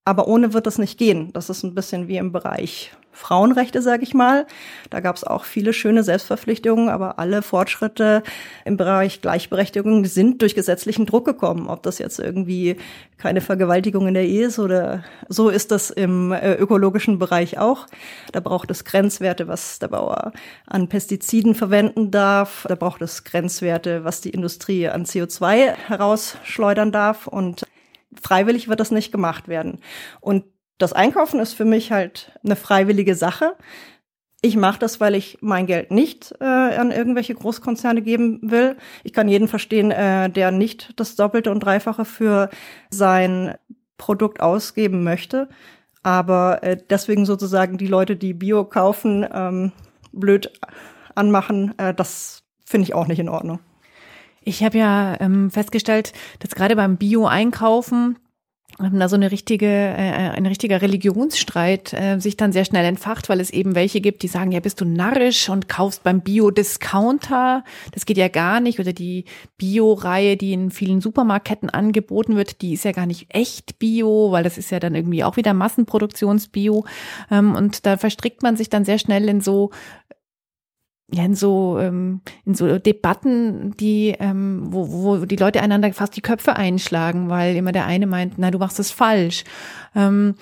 Aber 0.07 0.29
ohne 0.29 0.53
wird 0.53 0.65
das 0.65 0.77
nicht 0.77 0.97
gehen. 0.97 1.33
Das 1.33 1.49
ist 1.49 1.63
ein 1.63 1.75
bisschen 1.75 2.07
wie 2.07 2.15
im 2.15 2.31
Bereich 2.31 2.93
Frauenrechte, 3.11 3.81
sage 3.81 4.03
ich 4.03 4.13
mal. 4.13 4.47
Da 4.89 5.01
gab 5.01 5.17
es 5.17 5.25
auch 5.25 5.43
viele 5.43 5.73
schöne 5.73 6.01
Selbstverpflichtungen, 6.01 6.87
aber 6.87 7.19
alle 7.19 7.41
Fortschritte 7.41 8.23
im 8.63 8.77
Bereich 8.77 9.19
Gleichberechtigung 9.21 10.05
sind 10.05 10.41
durch 10.41 10.55
gesetzlichen 10.55 11.07
Druck 11.07 11.25
gekommen. 11.25 11.67
Ob 11.67 11.83
das 11.83 11.99
jetzt 11.99 12.19
irgendwie 12.19 12.77
keine 13.17 13.41
Vergewaltigung 13.41 14.07
in 14.07 14.13
der 14.13 14.25
Ehe 14.25 14.45
ist 14.45 14.59
oder 14.59 15.03
so 15.27 15.49
ist 15.49 15.71
das 15.71 15.89
im 15.89 16.31
äh, 16.31 16.53
ökologischen 16.53 17.19
Bereich 17.19 17.57
auch. 17.57 17.85
Da 18.31 18.39
braucht 18.39 18.71
es 18.71 18.85
Grenzwerte, 18.85 19.49
was 19.49 19.79
der 19.79 19.89
Bauer 19.89 20.31
an 20.67 20.87
Pestiziden 20.87 21.53
verwenden 21.53 22.11
darf. 22.11 22.65
Da 22.69 22.75
braucht 22.75 23.01
es 23.01 23.25
Grenzwerte, 23.25 24.05
was 24.05 24.21
die 24.21 24.29
Industrie 24.29 24.87
an 24.87 25.03
CO2 25.03 25.73
herausschleudern 25.89 26.93
darf. 26.93 27.27
Und 27.27 27.65
freiwillig 28.21 28.67
wird 28.67 28.79
das 28.79 28.91
nicht 28.91 29.11
gemacht 29.11 29.47
werden. 29.47 29.79
Und 30.19 30.43
das 30.77 30.93
Einkaufen 30.93 31.39
ist 31.39 31.53
für 31.53 31.65
mich 31.65 31.91
halt 31.91 32.31
eine 32.43 32.55
freiwillige 32.55 33.15
Sache. 33.15 33.55
Ich 34.41 34.55
mache 34.55 34.79
das, 34.79 34.99
weil 34.99 35.15
ich 35.15 35.39
mein 35.41 35.65
Geld 35.65 35.89
nicht 35.89 36.35
äh, 36.39 36.45
an 36.45 36.91
irgendwelche 36.91 37.33
Großkonzerne 37.33 38.03
geben 38.03 38.39
will. 38.43 38.77
Ich 39.03 39.13
kann 39.13 39.27
jeden 39.27 39.47
verstehen, 39.47 39.89
äh, 39.89 40.29
der 40.29 40.51
nicht 40.51 40.93
das 40.99 41.15
Doppelte 41.15 41.49
und 41.49 41.61
Dreifache 41.61 42.05
für 42.05 42.49
sein 42.91 43.55
Produkt 43.97 44.41
ausgeben 44.41 45.03
möchte. 45.03 45.49
Aber 46.03 46.63
äh, 46.63 46.77
deswegen 46.89 47.25
sozusagen 47.25 47.77
die 47.77 47.87
Leute, 47.87 48.15
die 48.15 48.33
Bio 48.33 48.63
kaufen, 48.63 49.27
ähm, 49.33 49.71
blöd 50.11 50.51
anmachen, 51.15 51.73
äh, 51.79 51.93
das 51.93 52.43
finde 52.63 52.83
ich 52.83 52.93
auch 52.93 53.07
nicht 53.07 53.19
in 53.19 53.29
Ordnung. 53.29 53.59
Ich 54.47 54.63
habe 54.63 54.77
ja 54.77 55.17
ähm, 55.19 55.51
festgestellt, 55.51 56.13
dass 56.39 56.55
gerade 56.55 56.77
beim 56.77 56.95
Bio-Einkaufen 56.95 58.17
ähm, 58.79 58.97
da 58.97 59.09
so 59.09 59.17
eine 59.17 59.29
richtige, 59.29 59.65
äh, 59.65 60.29
ein 60.29 60.45
richtiger 60.45 60.81
Religionsstreit 60.81 61.91
äh, 61.91 62.17
sich 62.19 62.37
dann 62.37 62.53
sehr 62.53 62.63
schnell 62.63 62.85
entfacht, 62.85 63.27
weil 63.27 63.41
es 63.41 63.49
eben 63.49 63.75
welche 63.75 63.99
gibt, 63.99 64.23
die 64.23 64.29
sagen, 64.29 64.53
ja, 64.53 64.61
bist 64.61 64.79
du 64.79 64.85
narrisch 64.85 65.49
und 65.49 65.67
kaufst 65.67 66.03
beim 66.03 66.21
Bio-Discounter. 66.21 67.65
Das 67.91 68.05
geht 68.05 68.15
ja 68.15 68.29
gar 68.29 68.61
nicht. 68.61 68.79
Oder 68.79 68.93
die 68.93 69.25
Bio-Reihe, 69.57 70.37
die 70.37 70.53
in 70.53 70.71
vielen 70.71 71.01
Supermarktketten 71.01 71.69
angeboten 71.69 72.37
wird, 72.37 72.61
die 72.61 72.71
ist 72.71 72.85
ja 72.85 72.93
gar 72.93 73.05
nicht 73.05 73.25
echt 73.35 73.79
Bio, 73.79 74.31
weil 74.31 74.45
das 74.45 74.57
ist 74.57 74.71
ja 74.71 74.79
dann 74.79 74.95
irgendwie 74.95 75.25
auch 75.25 75.35
wieder 75.35 75.53
Massenproduktionsbio. 75.53 76.85
Ähm, 77.29 77.53
und 77.53 77.85
da 77.85 77.97
verstrickt 77.97 78.43
man 78.43 78.55
sich 78.55 78.69
dann 78.69 78.85
sehr 78.85 78.97
schnell 78.97 79.27
in 79.27 79.41
so 79.41 79.71
ja, 81.09 81.23
in 81.23 81.35
so, 81.35 81.79
ähm, 81.79 82.21
in 82.45 82.53
so 82.53 82.79
Debatten, 82.79 83.75
die, 83.77 84.15
ähm, 84.19 84.67
wo, 84.71 84.87
wo 84.89 85.25
die 85.25 85.37
Leute 85.37 85.61
einander 85.61 85.91
fast 85.93 86.15
die 86.17 86.21
Köpfe 86.21 86.55
einschlagen, 86.55 87.29
weil 87.29 87.55
immer 87.55 87.71
der 87.71 87.85
eine 87.85 88.07
meint, 88.07 88.33
na, 88.37 88.51
du 88.51 88.57
machst 88.57 88.77
das 88.77 88.91
falsch. 88.91 89.45
Ähm, 89.95 90.35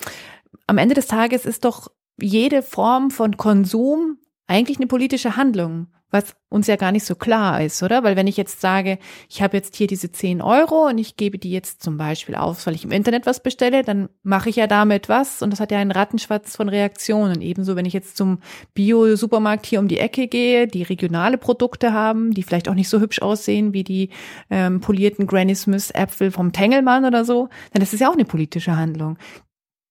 am 0.66 0.78
Ende 0.78 0.94
des 0.94 1.06
Tages 1.06 1.46
ist 1.46 1.64
doch 1.64 1.88
jede 2.20 2.62
Form 2.62 3.10
von 3.10 3.36
Konsum 3.36 4.18
eigentlich 4.48 4.78
eine 4.78 4.86
politische 4.86 5.36
Handlung 5.36 5.86
was 6.16 6.34
uns 6.48 6.66
ja 6.66 6.76
gar 6.76 6.92
nicht 6.92 7.04
so 7.04 7.14
klar 7.14 7.62
ist, 7.62 7.82
oder? 7.82 8.02
Weil 8.02 8.16
wenn 8.16 8.26
ich 8.26 8.36
jetzt 8.36 8.60
sage, 8.60 8.98
ich 9.28 9.42
habe 9.42 9.56
jetzt 9.56 9.76
hier 9.76 9.86
diese 9.86 10.10
10 10.10 10.40
Euro 10.40 10.86
und 10.86 10.98
ich 10.98 11.16
gebe 11.16 11.38
die 11.38 11.50
jetzt 11.50 11.82
zum 11.82 11.96
Beispiel 11.96 12.34
aus, 12.34 12.66
weil 12.66 12.74
ich 12.74 12.84
im 12.84 12.92
Internet 12.92 13.26
was 13.26 13.42
bestelle, 13.42 13.82
dann 13.82 14.08
mache 14.22 14.48
ich 14.48 14.56
ja 14.56 14.66
damit 14.66 15.08
was 15.08 15.42
und 15.42 15.50
das 15.50 15.60
hat 15.60 15.70
ja 15.70 15.78
einen 15.78 15.90
Rattenschwatz 15.90 16.56
von 16.56 16.68
Reaktionen. 16.68 17.42
Ebenso, 17.42 17.76
wenn 17.76 17.84
ich 17.84 17.92
jetzt 17.92 18.16
zum 18.16 18.38
Bio-Supermarkt 18.74 19.66
hier 19.66 19.80
um 19.80 19.88
die 19.88 19.98
Ecke 19.98 20.28
gehe, 20.28 20.66
die 20.66 20.82
regionale 20.82 21.36
Produkte 21.36 21.92
haben, 21.92 22.32
die 22.32 22.42
vielleicht 22.42 22.68
auch 22.68 22.74
nicht 22.74 22.88
so 22.88 23.00
hübsch 23.00 23.20
aussehen 23.20 23.72
wie 23.72 23.84
die 23.84 24.10
ähm, 24.48 24.80
polierten 24.80 25.26
Granny 25.26 25.54
Smith 25.54 25.90
Äpfel 25.92 26.30
vom 26.30 26.52
Tengelmann 26.52 27.04
oder 27.04 27.24
so, 27.24 27.48
dann 27.72 27.82
ist 27.82 27.92
es 27.92 28.00
ja 28.00 28.08
auch 28.08 28.14
eine 28.14 28.24
politische 28.24 28.76
Handlung. 28.76 29.18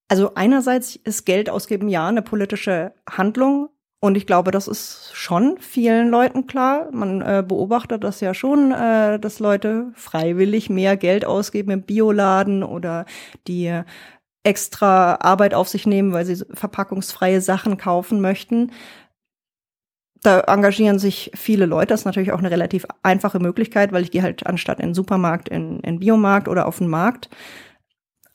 Also 0.07 0.35
einerseits 0.35 0.95
ist 0.95 1.25
Geld 1.25 1.49
ausgeben 1.49 1.89
ja 1.89 2.07
eine 2.07 2.21
politische 2.21 2.93
Handlung, 3.09 3.69
und 4.05 4.15
ich 4.15 4.27
glaube, 4.27 4.51
das 4.51 4.67
ist 4.67 5.09
schon 5.13 5.57
vielen 5.59 6.09
Leuten 6.09 6.45
klar. 6.45 6.89
Man 6.91 7.21
äh, 7.21 7.43
beobachtet 7.45 8.03
das 8.03 8.21
ja 8.21 8.35
schon, 8.35 8.71
äh, 8.71 9.19
dass 9.19 9.39
Leute 9.39 9.91
freiwillig 9.95 10.69
mehr 10.69 10.95
Geld 10.95 11.25
ausgeben 11.25 11.71
im 11.71 11.81
Bioladen 11.81 12.63
oder 12.63 13.05
die 13.47 13.81
extra 14.43 15.15
Arbeit 15.15 15.55
auf 15.55 15.69
sich 15.69 15.87
nehmen, 15.87 16.13
weil 16.13 16.23
sie 16.23 16.45
verpackungsfreie 16.53 17.41
Sachen 17.41 17.77
kaufen 17.77 18.21
möchten. 18.21 18.71
Da 20.21 20.41
engagieren 20.41 20.99
sich 20.99 21.31
viele 21.33 21.65
Leute. 21.65 21.87
Das 21.87 22.01
ist 22.01 22.05
natürlich 22.05 22.31
auch 22.31 22.39
eine 22.39 22.51
relativ 22.51 22.85
einfache 23.01 23.39
Möglichkeit, 23.39 23.91
weil 23.91 24.03
ich 24.03 24.11
gehe 24.11 24.21
halt 24.21 24.45
anstatt 24.45 24.79
in 24.79 24.89
den 24.89 24.93
Supermarkt 24.93 25.49
in, 25.49 25.79
in 25.79 25.99
Biomarkt 25.99 26.47
oder 26.47 26.67
auf 26.67 26.77
den 26.77 26.87
Markt. 26.89 27.29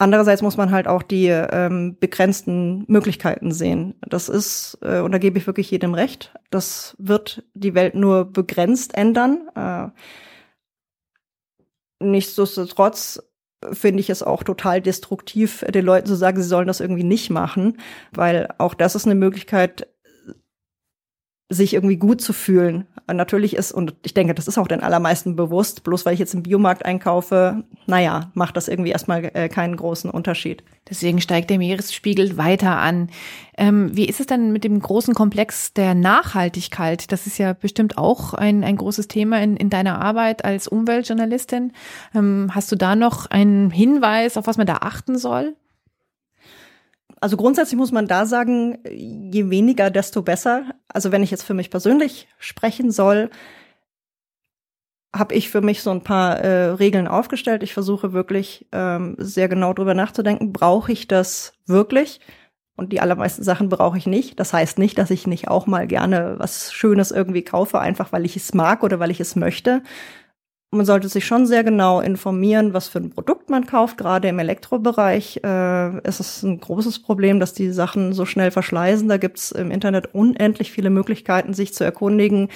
Andererseits 0.00 0.40
muss 0.40 0.56
man 0.56 0.70
halt 0.70 0.88
auch 0.88 1.02
die 1.02 1.26
ähm, 1.26 1.98
begrenzten 2.00 2.86
Möglichkeiten 2.88 3.52
sehen. 3.52 3.96
Das 4.00 4.30
ist, 4.30 4.78
äh, 4.80 5.00
und 5.00 5.12
da 5.12 5.18
gebe 5.18 5.36
ich 5.36 5.46
wirklich 5.46 5.70
jedem 5.70 5.92
recht, 5.92 6.32
das 6.50 6.96
wird 6.98 7.44
die 7.52 7.74
Welt 7.74 7.94
nur 7.94 8.24
begrenzt 8.24 8.96
ändern. 8.96 9.50
Äh, 9.54 9.88
nichtsdestotrotz 12.02 13.22
finde 13.72 14.00
ich 14.00 14.08
es 14.08 14.22
auch 14.22 14.42
total 14.42 14.80
destruktiv, 14.80 15.66
den 15.68 15.84
Leuten 15.84 16.06
zu 16.06 16.14
sagen, 16.14 16.40
sie 16.40 16.48
sollen 16.48 16.66
das 16.66 16.80
irgendwie 16.80 17.04
nicht 17.04 17.28
machen, 17.28 17.76
weil 18.10 18.48
auch 18.56 18.72
das 18.72 18.94
ist 18.94 19.04
eine 19.04 19.16
Möglichkeit, 19.16 19.86
sich 21.52 21.74
irgendwie 21.74 21.96
gut 21.96 22.20
zu 22.20 22.32
fühlen. 22.32 22.86
Natürlich 23.12 23.56
ist, 23.56 23.72
und 23.72 23.94
ich 24.04 24.14
denke, 24.14 24.34
das 24.34 24.46
ist 24.46 24.56
auch 24.56 24.68
den 24.68 24.84
allermeisten 24.84 25.34
bewusst, 25.34 25.82
bloß 25.82 26.06
weil 26.06 26.14
ich 26.14 26.20
jetzt 26.20 26.32
im 26.32 26.44
Biomarkt 26.44 26.84
einkaufe, 26.86 27.64
naja, 27.86 28.30
macht 28.34 28.56
das 28.56 28.68
irgendwie 28.68 28.92
erstmal 28.92 29.24
äh, 29.34 29.48
keinen 29.48 29.76
großen 29.76 30.08
Unterschied. 30.08 30.62
Deswegen 30.88 31.20
steigt 31.20 31.50
der 31.50 31.58
Meeresspiegel 31.58 32.36
weiter 32.36 32.76
an. 32.76 33.10
Ähm, 33.58 33.90
wie 33.96 34.06
ist 34.06 34.20
es 34.20 34.26
denn 34.26 34.52
mit 34.52 34.62
dem 34.62 34.78
großen 34.78 35.12
Komplex 35.12 35.74
der 35.74 35.96
Nachhaltigkeit? 35.96 37.10
Das 37.10 37.26
ist 37.26 37.38
ja 37.38 37.52
bestimmt 37.52 37.98
auch 37.98 38.32
ein, 38.32 38.62
ein 38.62 38.76
großes 38.76 39.08
Thema 39.08 39.42
in, 39.42 39.56
in 39.56 39.70
deiner 39.70 40.00
Arbeit 40.00 40.44
als 40.44 40.68
Umweltjournalistin. 40.68 41.72
Ähm, 42.14 42.52
hast 42.54 42.70
du 42.70 42.76
da 42.76 42.94
noch 42.94 43.26
einen 43.26 43.70
Hinweis, 43.70 44.36
auf 44.36 44.46
was 44.46 44.56
man 44.56 44.68
da 44.68 44.76
achten 44.82 45.18
soll? 45.18 45.56
Also 47.20 47.36
grundsätzlich 47.36 47.76
muss 47.76 47.92
man 47.92 48.06
da 48.06 48.24
sagen, 48.24 48.78
je 48.88 49.50
weniger, 49.50 49.90
desto 49.90 50.22
besser. 50.22 50.62
Also 50.92 51.12
wenn 51.12 51.22
ich 51.22 51.30
jetzt 51.30 51.44
für 51.44 51.54
mich 51.54 51.70
persönlich 51.70 52.28
sprechen 52.38 52.90
soll, 52.90 53.30
habe 55.14 55.34
ich 55.34 55.50
für 55.50 55.60
mich 55.60 55.82
so 55.82 55.90
ein 55.90 56.02
paar 56.02 56.38
äh, 56.38 56.70
Regeln 56.70 57.08
aufgestellt. 57.08 57.62
Ich 57.62 57.74
versuche 57.74 58.12
wirklich 58.12 58.66
ähm, 58.72 59.16
sehr 59.18 59.48
genau 59.48 59.72
drüber 59.72 59.94
nachzudenken, 59.94 60.52
brauche 60.52 60.92
ich 60.92 61.08
das 61.08 61.52
wirklich? 61.66 62.20
Und 62.76 62.92
die 62.92 63.00
allermeisten 63.00 63.42
Sachen 63.42 63.68
brauche 63.68 63.98
ich 63.98 64.06
nicht. 64.06 64.38
Das 64.40 64.52
heißt 64.52 64.78
nicht, 64.78 64.96
dass 64.98 65.10
ich 65.10 65.26
nicht 65.26 65.48
auch 65.48 65.66
mal 65.66 65.86
gerne 65.86 66.36
was 66.38 66.72
Schönes 66.72 67.10
irgendwie 67.10 67.42
kaufe, 67.42 67.80
einfach 67.80 68.12
weil 68.12 68.24
ich 68.24 68.36
es 68.36 68.54
mag 68.54 68.82
oder 68.82 69.00
weil 69.00 69.10
ich 69.10 69.20
es 69.20 69.36
möchte 69.36 69.82
man 70.72 70.86
sollte 70.86 71.08
sich 71.08 71.26
schon 71.26 71.46
sehr 71.46 71.64
genau 71.64 72.00
informieren, 72.00 72.72
was 72.72 72.86
für 72.86 73.00
ein 73.00 73.10
Produkt 73.10 73.50
man 73.50 73.66
kauft. 73.66 73.98
Gerade 73.98 74.28
im 74.28 74.38
Elektrobereich 74.38 75.40
äh, 75.42 75.98
ist 76.06 76.20
es 76.20 76.44
ein 76.44 76.60
großes 76.60 77.02
Problem, 77.02 77.40
dass 77.40 77.52
die 77.54 77.70
Sachen 77.70 78.12
so 78.12 78.24
schnell 78.24 78.52
verschleißen. 78.52 79.08
Da 79.08 79.16
gibt 79.16 79.38
es 79.38 79.50
im 79.50 79.72
Internet 79.72 80.14
unendlich 80.14 80.70
viele 80.70 80.90
Möglichkeiten, 80.90 81.54
sich 81.54 81.74
zu 81.74 81.82
erkundigen. 81.82 82.50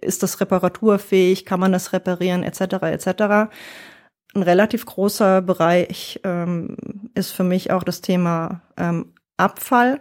Ist 0.00 0.22
das 0.22 0.40
reparaturfähig? 0.40 1.44
Kann 1.44 1.58
man 1.58 1.74
es 1.74 1.92
reparieren? 1.92 2.44
Etc. 2.44 2.60
etc. 2.60 3.52
Ein 4.34 4.42
relativ 4.42 4.86
großer 4.86 5.42
Bereich 5.42 6.20
ähm, 6.22 6.76
ist 7.14 7.32
für 7.32 7.44
mich 7.44 7.72
auch 7.72 7.82
das 7.82 8.00
Thema 8.00 8.62
ähm, 8.76 9.12
Abfall. 9.36 10.00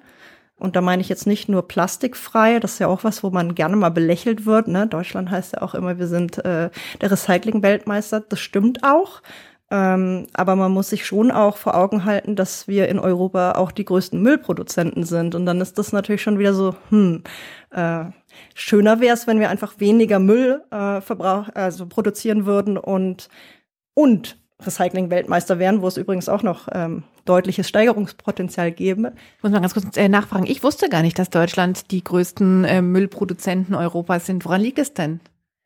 Und 0.64 0.78
da 0.78 0.82
meine 0.82 1.02
ich 1.02 1.10
jetzt 1.10 1.28
nicht 1.28 1.50
nur 1.50 1.68
plastikfrei, 1.68 2.62
das 2.62 2.74
ist 2.74 2.80
ja 2.80 2.88
auch 2.88 3.04
was, 3.04 3.22
wo 3.22 3.30
man 3.32 3.54
gerne 3.54 3.76
mal 3.76 3.90
belächelt 3.90 4.46
wird. 4.46 4.70
Ne? 4.70 4.88
Deutschland 4.88 5.30
heißt 5.30 5.54
ja 5.54 5.62
auch 5.62 5.76
immer, 5.76 6.00
wir 6.00 6.08
sind 6.08 6.38
äh, 6.46 6.70
der 7.02 7.12
Recycling-Weltmeister. 7.12 8.22
Das 8.22 8.40
stimmt 8.40 8.82
auch. 8.82 9.22
Ähm, 9.70 10.28
aber 10.34 10.56
man 10.56 10.72
muss 10.72 10.90
sich 10.90 11.06
schon 11.06 11.32
auch 11.32 11.58
vor 11.58 11.76
Augen 11.76 12.06
halten, 12.06 12.38
dass 12.38 12.70
wir 12.70 12.88
in 12.88 12.98
Europa 12.98 13.56
auch 13.56 13.74
die 13.74 13.84
größten 13.84 14.22
Müllproduzenten 14.22 15.04
sind. 15.04 15.36
Und 15.36 15.46
dann 15.46 15.60
ist 15.60 15.78
das 15.78 15.92
natürlich 15.92 16.22
schon 16.22 16.40
wieder 16.40 16.54
so, 16.54 16.76
hm, 16.88 17.24
äh, 17.72 18.06
schöner 18.56 19.02
wäre 19.02 19.16
es, 19.16 19.28
wenn 19.28 19.42
wir 19.42 19.50
einfach 19.50 19.82
weniger 19.82 20.20
Müll 20.20 20.64
äh, 20.72 21.02
verbrauch 21.02 21.50
also 21.56 21.88
produzieren 21.88 22.46
würden 22.46 22.78
und 22.78 23.28
und 23.96 24.38
Recycling-Weltmeister 24.62 25.60
wären, 25.60 25.82
wo 25.82 25.88
es 25.88 25.98
übrigens 25.98 26.30
auch 26.30 26.44
noch 26.44 26.68
ähm, 26.72 27.04
deutliches 27.26 27.68
Steigerungspotenzial 27.68 28.72
gäbe. 28.72 29.14
Ich 29.38 29.44
muss 29.44 29.52
mal 29.52 29.62
ganz 29.62 29.74
kurz 29.74 29.98
äh, 29.98 30.10
nachfragen. 30.10 30.46
Ich 30.46 30.64
wusste 30.64 30.90
gar 30.90 31.02
nicht, 31.02 31.18
dass 31.20 31.30
Deutschland 31.30 31.92
die 31.92 32.04
größten 32.04 32.64
äh, 32.66 32.82
Müllproduzenten 32.82 33.76
Europas 33.76 34.26
sind. 34.26 34.46
Woran 34.46 34.62
liegt 34.62 34.80
es 34.80 34.94
denn? 34.94 35.20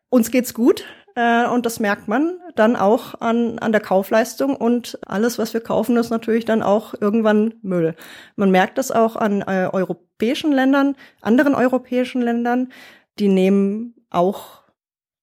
Uns 0.10 0.32
geht's 0.32 0.54
gut 0.54 0.86
äh, 1.16 1.48
und 1.48 1.66
das 1.66 1.80
merkt 1.80 2.08
man 2.08 2.38
dann 2.56 2.76
auch 2.76 3.20
an, 3.22 3.60
an 3.60 3.72
der 3.72 3.82
Kaufleistung 3.82 4.56
und 4.56 5.00
alles, 5.06 5.38
was 5.38 5.54
wir 5.54 5.62
kaufen, 5.62 5.98
ist 5.98 6.10
natürlich 6.10 6.46
dann 6.46 6.64
auch 6.64 6.94
irgendwann 7.00 7.56
Müll. 7.62 7.96
Man 8.36 8.52
merkt 8.52 8.78
das 8.78 8.92
auch 8.92 9.16
an 9.16 9.42
äh, 9.42 9.70
europäischen 9.72 10.52
Ländern, 10.52 10.96
anderen 11.22 11.56
europäischen 11.56 12.22
Ländern, 12.22 12.72
die 13.20 13.30
nehmen 13.30 13.96
auch, 14.10 14.64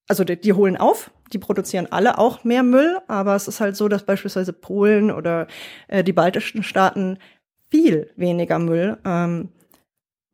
also 0.09 0.24
die, 0.24 0.40
die 0.40 0.53
holen 0.53 0.77
auf, 0.77 1.11
die 1.35 1.38
produzieren 1.38 1.88
alle 1.90 2.18
auch 2.18 2.44
mehr 2.44 2.62
Müll, 2.62 2.99
aber 3.09 3.35
es 3.35 3.49
ist 3.49 3.61
halt 3.61 3.77
so, 3.77 3.88
dass 3.88 4.05
beispielsweise 4.05 4.53
Polen 4.53 5.11
oder 5.11 5.47
äh, 5.88 6.05
die 6.05 6.12
baltischen 6.12 6.62
Staaten 6.62 7.18
viel 7.70 8.11
weniger 8.16 8.59
Müll 8.59 8.99
ähm, 9.05 9.51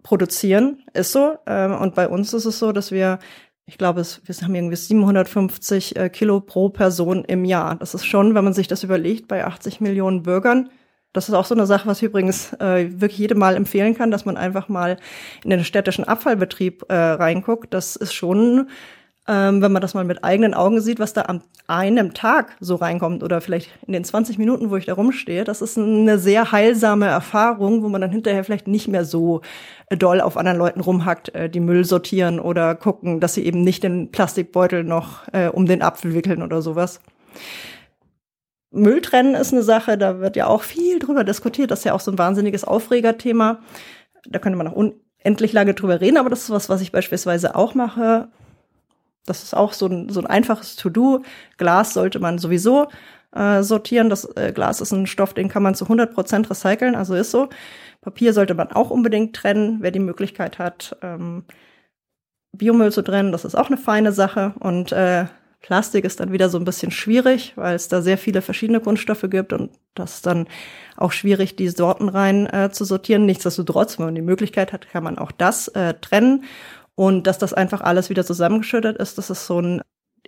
produzieren, 0.02 0.84
ist 0.92 1.12
so. 1.12 1.38
Ähm, 1.46 1.74
und 1.74 1.94
bei 1.94 2.08
uns 2.08 2.34
ist 2.34 2.44
es 2.44 2.58
so, 2.58 2.72
dass 2.72 2.92
wir 2.92 3.18
ich 3.66 3.78
glaube, 3.78 4.00
es, 4.00 4.20
wir 4.24 4.34
haben 4.34 4.54
irgendwie 4.56 4.74
750 4.74 5.94
äh, 5.96 6.08
Kilo 6.08 6.40
pro 6.40 6.70
Person 6.70 7.24
im 7.24 7.44
Jahr. 7.44 7.76
Das 7.76 7.94
ist 7.94 8.04
schon, 8.04 8.34
wenn 8.34 8.42
man 8.42 8.52
sich 8.52 8.66
das 8.66 8.82
überlegt, 8.82 9.28
bei 9.28 9.44
80 9.44 9.80
Millionen 9.80 10.24
Bürgern. 10.24 10.70
Das 11.12 11.28
ist 11.28 11.34
auch 11.36 11.44
so 11.44 11.54
eine 11.54 11.66
Sache, 11.66 11.86
was 11.86 11.98
ich 11.98 12.08
übrigens 12.08 12.52
äh, 12.54 12.88
wirklich 13.00 13.18
jedem 13.18 13.38
Mal 13.38 13.54
empfehlen 13.54 13.96
kann, 13.96 14.10
dass 14.10 14.24
man 14.24 14.36
einfach 14.36 14.68
mal 14.68 14.96
in 15.44 15.50
den 15.50 15.62
städtischen 15.62 16.04
Abfallbetrieb 16.04 16.84
äh, 16.88 16.94
reinguckt. 16.94 17.72
Das 17.72 17.94
ist 17.94 18.12
schon 18.12 18.68
ähm, 19.28 19.62
wenn 19.62 19.72
man 19.72 19.82
das 19.82 19.94
mal 19.94 20.04
mit 20.04 20.24
eigenen 20.24 20.54
Augen 20.54 20.80
sieht, 20.80 20.98
was 20.98 21.12
da 21.12 21.22
am 21.26 21.42
einem 21.66 22.14
Tag 22.14 22.56
so 22.58 22.74
reinkommt 22.74 23.22
oder 23.22 23.40
vielleicht 23.40 23.70
in 23.86 23.92
den 23.92 24.02
20 24.02 24.38
Minuten, 24.38 24.70
wo 24.70 24.76
ich 24.76 24.86
da 24.86 24.94
rumstehe, 24.94 25.44
das 25.44 25.62
ist 25.62 25.78
eine 25.78 26.18
sehr 26.18 26.50
heilsame 26.52 27.06
Erfahrung, 27.06 27.82
wo 27.82 27.88
man 27.88 28.00
dann 28.00 28.10
hinterher 28.10 28.42
vielleicht 28.42 28.66
nicht 28.66 28.88
mehr 28.88 29.04
so 29.04 29.42
doll 29.90 30.20
auf 30.20 30.36
anderen 30.36 30.58
Leuten 30.58 30.80
rumhackt, 30.80 31.34
äh, 31.34 31.48
die 31.48 31.60
Müll 31.60 31.84
sortieren 31.84 32.40
oder 32.40 32.74
gucken, 32.74 33.20
dass 33.20 33.34
sie 33.34 33.44
eben 33.44 33.62
nicht 33.62 33.84
den 33.84 34.10
Plastikbeutel 34.10 34.84
noch 34.84 35.28
äh, 35.32 35.48
um 35.48 35.66
den 35.66 35.82
Apfel 35.82 36.14
wickeln 36.14 36.42
oder 36.42 36.62
sowas. 36.62 37.00
Müll 38.72 39.00
trennen 39.00 39.34
ist 39.34 39.52
eine 39.52 39.62
Sache, 39.62 39.98
da 39.98 40.20
wird 40.20 40.36
ja 40.36 40.46
auch 40.46 40.62
viel 40.62 40.98
drüber 40.98 41.24
diskutiert, 41.24 41.70
das 41.70 41.80
ist 41.80 41.84
ja 41.84 41.92
auch 41.92 42.00
so 42.00 42.10
ein 42.10 42.18
wahnsinniges 42.18 42.64
Aufregerthema. 42.64 43.60
Da 44.28 44.38
könnte 44.38 44.56
man 44.56 44.66
noch 44.66 44.74
unendlich 44.74 45.52
lange 45.52 45.74
drüber 45.74 46.00
reden, 46.00 46.16
aber 46.16 46.30
das 46.30 46.44
ist 46.44 46.50
was, 46.50 46.68
was 46.68 46.80
ich 46.80 46.92
beispielsweise 46.92 47.54
auch 47.54 47.74
mache. 47.74 48.28
Das 49.26 49.42
ist 49.42 49.54
auch 49.54 49.72
so 49.72 49.86
ein, 49.86 50.08
so 50.08 50.20
ein 50.20 50.26
einfaches 50.26 50.76
To-Do. 50.76 51.22
Glas 51.58 51.94
sollte 51.94 52.18
man 52.18 52.38
sowieso 52.38 52.88
äh, 53.34 53.62
sortieren. 53.62 54.10
Das 54.10 54.24
äh, 54.36 54.52
Glas 54.52 54.80
ist 54.80 54.92
ein 54.92 55.06
Stoff, 55.06 55.34
den 55.34 55.48
kann 55.48 55.62
man 55.62 55.74
zu 55.74 55.84
100 55.84 56.14
Prozent 56.14 56.50
recyceln, 56.50 56.94
also 56.94 57.14
ist 57.14 57.30
so. 57.30 57.48
Papier 58.00 58.32
sollte 58.32 58.54
man 58.54 58.72
auch 58.72 58.90
unbedingt 58.90 59.36
trennen, 59.36 59.78
wer 59.80 59.90
die 59.90 59.98
Möglichkeit 59.98 60.58
hat, 60.58 60.96
ähm, 61.02 61.44
Biomüll 62.52 62.90
zu 62.92 63.02
trennen. 63.02 63.30
Das 63.30 63.44
ist 63.44 63.54
auch 63.54 63.68
eine 63.68 63.76
feine 63.76 64.12
Sache. 64.12 64.54
Und 64.58 64.92
äh, 64.92 65.26
Plastik 65.60 66.04
ist 66.04 66.20
dann 66.20 66.32
wieder 66.32 66.48
so 66.48 66.58
ein 66.58 66.64
bisschen 66.64 66.90
schwierig, 66.90 67.52
weil 67.56 67.76
es 67.76 67.88
da 67.88 68.00
sehr 68.00 68.16
viele 68.16 68.40
verschiedene 68.40 68.80
Kunststoffe 68.80 69.26
gibt 69.28 69.52
und 69.52 69.70
das 69.94 70.16
ist 70.16 70.26
dann 70.26 70.46
auch 70.96 71.12
schwierig, 71.12 71.54
die 71.54 71.68
Sorten 71.68 72.08
rein 72.08 72.46
äh, 72.46 72.70
zu 72.70 72.84
sortieren. 72.84 73.26
Nichtsdestotrotz, 73.26 73.98
wenn 73.98 74.06
man 74.06 74.14
die 74.14 74.22
Möglichkeit 74.22 74.72
hat, 74.72 74.88
kann 74.88 75.04
man 75.04 75.18
auch 75.18 75.32
das 75.32 75.68
äh, 75.68 75.94
trennen. 76.00 76.44
Und 77.00 77.26
dass 77.26 77.38
das 77.38 77.54
einfach 77.54 77.80
alles 77.80 78.10
wieder 78.10 78.26
zusammengeschüttet 78.26 78.98
ist, 78.98 79.16
das 79.16 79.30
ist 79.30 79.46
so 79.46 79.58
ein, 79.58 79.80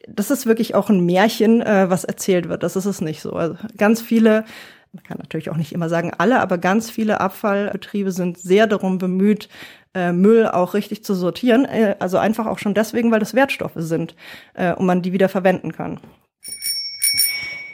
das 0.09 0.31
ist 0.31 0.47
wirklich 0.47 0.75
auch 0.75 0.89
ein 0.89 1.05
Märchen, 1.05 1.61
äh, 1.61 1.91
was 1.91 2.05
erzählt 2.05 2.49
wird. 2.49 2.63
Das 2.63 2.77
ist 2.77 2.87
es 2.87 3.03
nicht 3.03 3.21
so. 3.21 3.35
Also 3.35 3.57
ganz 3.77 4.01
viele, 4.01 4.47
man 4.95 5.05
kann 5.05 5.19
natürlich 5.19 5.51
auch 5.51 5.59
nicht 5.59 5.75
immer 5.75 5.91
sagen 5.91 6.13
alle, 6.17 6.41
aber 6.41 6.57
ganz 6.57 6.89
viele 6.89 7.21
Abfallbetriebe 7.21 8.11
sind 8.11 8.39
sehr 8.39 8.67
darum 8.67 8.97
bemüht, 8.97 9.51
äh, 9.93 10.13
Müll 10.13 10.47
auch 10.47 10.73
richtig 10.73 11.05
zu 11.05 11.15
sortieren. 11.15 11.67
Äh, 11.67 11.97
also 11.99 12.17
einfach 12.17 12.47
auch 12.47 12.59
schon 12.59 12.73
deswegen, 12.73 13.11
weil 13.11 13.21
das 13.21 13.35
Wertstoffe 13.35 13.77
sind 13.77 14.17
äh, 14.55 14.73
und 14.73 14.87
man 14.87 15.03
die 15.03 15.13
wieder 15.13 15.29
verwenden 15.29 15.73
kann. 15.73 16.01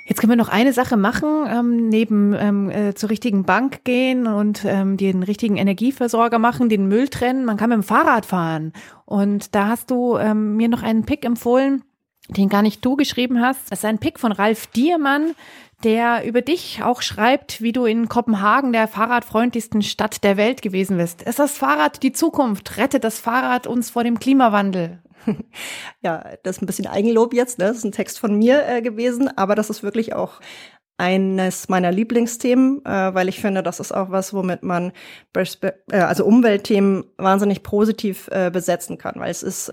Jetzt 0.09 0.21
können 0.21 0.33
wir 0.33 0.37
noch 0.37 0.49
eine 0.49 0.73
Sache 0.73 0.97
machen, 0.97 1.29
ähm, 1.47 1.89
neben 1.91 2.33
ähm, 2.33 2.71
äh, 2.71 2.95
zur 2.95 3.11
richtigen 3.11 3.45
Bank 3.45 3.85
gehen 3.85 4.27
und 4.27 4.65
ähm, 4.65 4.97
den 4.97 5.23
richtigen 5.23 5.59
Energieversorger 5.59 6.39
machen, 6.39 6.71
den 6.71 6.89
Müll 6.89 7.09
trennen. 7.09 7.45
Man 7.45 7.59
kann 7.59 7.69
mit 7.69 7.77
dem 7.77 7.83
Fahrrad 7.83 8.25
fahren. 8.25 8.73
Und 9.05 9.55
da 9.55 9.69
hast 9.69 9.91
du 9.91 10.17
ähm, 10.17 10.57
mir 10.57 10.69
noch 10.69 10.83
einen 10.83 11.05
Pick 11.05 11.27
empfohlen, 11.27 11.85
den 12.31 12.49
gar 12.49 12.63
nicht 12.63 12.83
du 12.87 12.97
geschrieben 12.97 13.43
hast. 13.43 13.71
Das 13.71 13.81
ist 13.81 13.85
ein 13.85 13.99
Pick 13.99 14.19
von 14.19 14.33
Ralf 14.33 14.69
Diermann, 14.69 15.35
der 15.85 16.27
über 16.27 16.41
dich 16.41 16.83
auch 16.83 17.03
schreibt, 17.03 17.61
wie 17.61 17.73
du 17.73 17.85
in 17.85 18.09
Kopenhagen 18.09 18.73
der 18.73 18.89
fahrradfreundlichsten 18.89 19.83
Stadt 19.83 20.25
der 20.25 20.39
Welt 20.39 20.63
gewesen 20.63 20.97
bist. 20.97 21.21
Ist 21.21 21.39
das 21.39 21.59
Fahrrad 21.59 22.03
die 22.03 22.13
Zukunft? 22.13 22.79
Rettet 22.79 23.05
das 23.05 23.21
Fahrrad 23.21 23.67
uns 23.67 23.91
vor 23.91 24.05
dem 24.05 24.19
Klimawandel? 24.19 25.03
ja, 26.01 26.25
das 26.43 26.57
ist 26.57 26.63
ein 26.63 26.67
bisschen 26.67 26.87
Eigenlob 26.87 27.35
jetzt, 27.35 27.59
ne? 27.59 27.67
Das 27.67 27.79
ist 27.79 27.85
ein 27.85 27.93
Text 27.93 28.19
von 28.19 28.37
mir 28.37 28.67
äh, 28.67 28.83
gewesen, 28.83 29.29
aber 29.37 29.55
das 29.55 29.71
ist 29.71 29.83
wirklich 29.83 30.15
auch 30.15 30.41
eines 30.99 31.69
meiner 31.69 31.93
Lieblingsthemen, 31.93 32.85
äh, 32.85 33.15
weil 33.15 33.29
ich 33.29 33.41
finde, 33.41 33.63
das 33.63 33.79
ist 33.81 33.93
auch 33.93 34.11
was, 34.11 34.35
womit 34.35 34.65
man 34.65 34.93
äh, 35.35 35.97
also 35.97 36.25
Umweltthemen 36.25 37.05
wahnsinnig 37.17 37.63
positiv 37.63 38.29
äh, 38.33 38.51
besetzen 38.51 38.99
kann, 38.99 39.15
weil 39.17 39.31
es 39.31 39.45
ist 39.45 39.71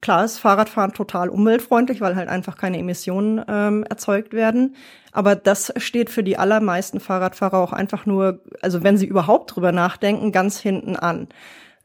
klar 0.00 0.24
ist 0.24 0.38
Fahrradfahren 0.38 0.92
total 0.92 1.28
umweltfreundlich, 1.28 2.00
weil 2.00 2.16
halt 2.16 2.28
einfach 2.28 2.56
keine 2.56 2.78
Emissionen 2.78 3.44
ähm, 3.48 3.84
erzeugt 3.84 4.32
werden. 4.32 4.76
Aber 5.12 5.36
das 5.36 5.72
steht 5.76 6.10
für 6.10 6.22
die 6.22 6.36
allermeisten 6.36 7.00
Fahrradfahrer 7.00 7.58
auch 7.58 7.72
einfach 7.72 8.06
nur, 8.06 8.42
also 8.60 8.82
wenn 8.82 8.96
sie 8.96 9.06
überhaupt 9.06 9.54
drüber 9.54 9.72
nachdenken, 9.72 10.32
ganz 10.32 10.60
hinten 10.60 10.96
an. 10.96 11.28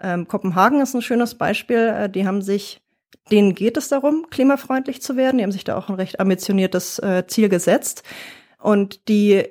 Ähm, 0.04 0.28
Kopenhagen 0.28 0.82
ist 0.82 0.94
ein 0.94 1.02
schönes 1.02 1.36
Beispiel. 1.36 1.78
Äh, 1.78 2.10
die 2.10 2.28
haben 2.28 2.42
sich, 2.42 2.82
denen 3.32 3.56
geht 3.56 3.78
es 3.78 3.88
darum, 3.88 4.28
klimafreundlich 4.30 5.02
zu 5.02 5.16
werden. 5.16 5.38
Die 5.38 5.44
haben 5.44 5.52
sich 5.52 5.64
da 5.64 5.78
auch 5.78 5.90
ein 5.90 5.96
recht 5.96 6.20
ambitioniertes 6.20 7.00
äh, 7.00 7.26
Ziel 7.28 7.50
gesetzt. 7.50 8.04
Und 8.60 9.08
die 9.08 9.46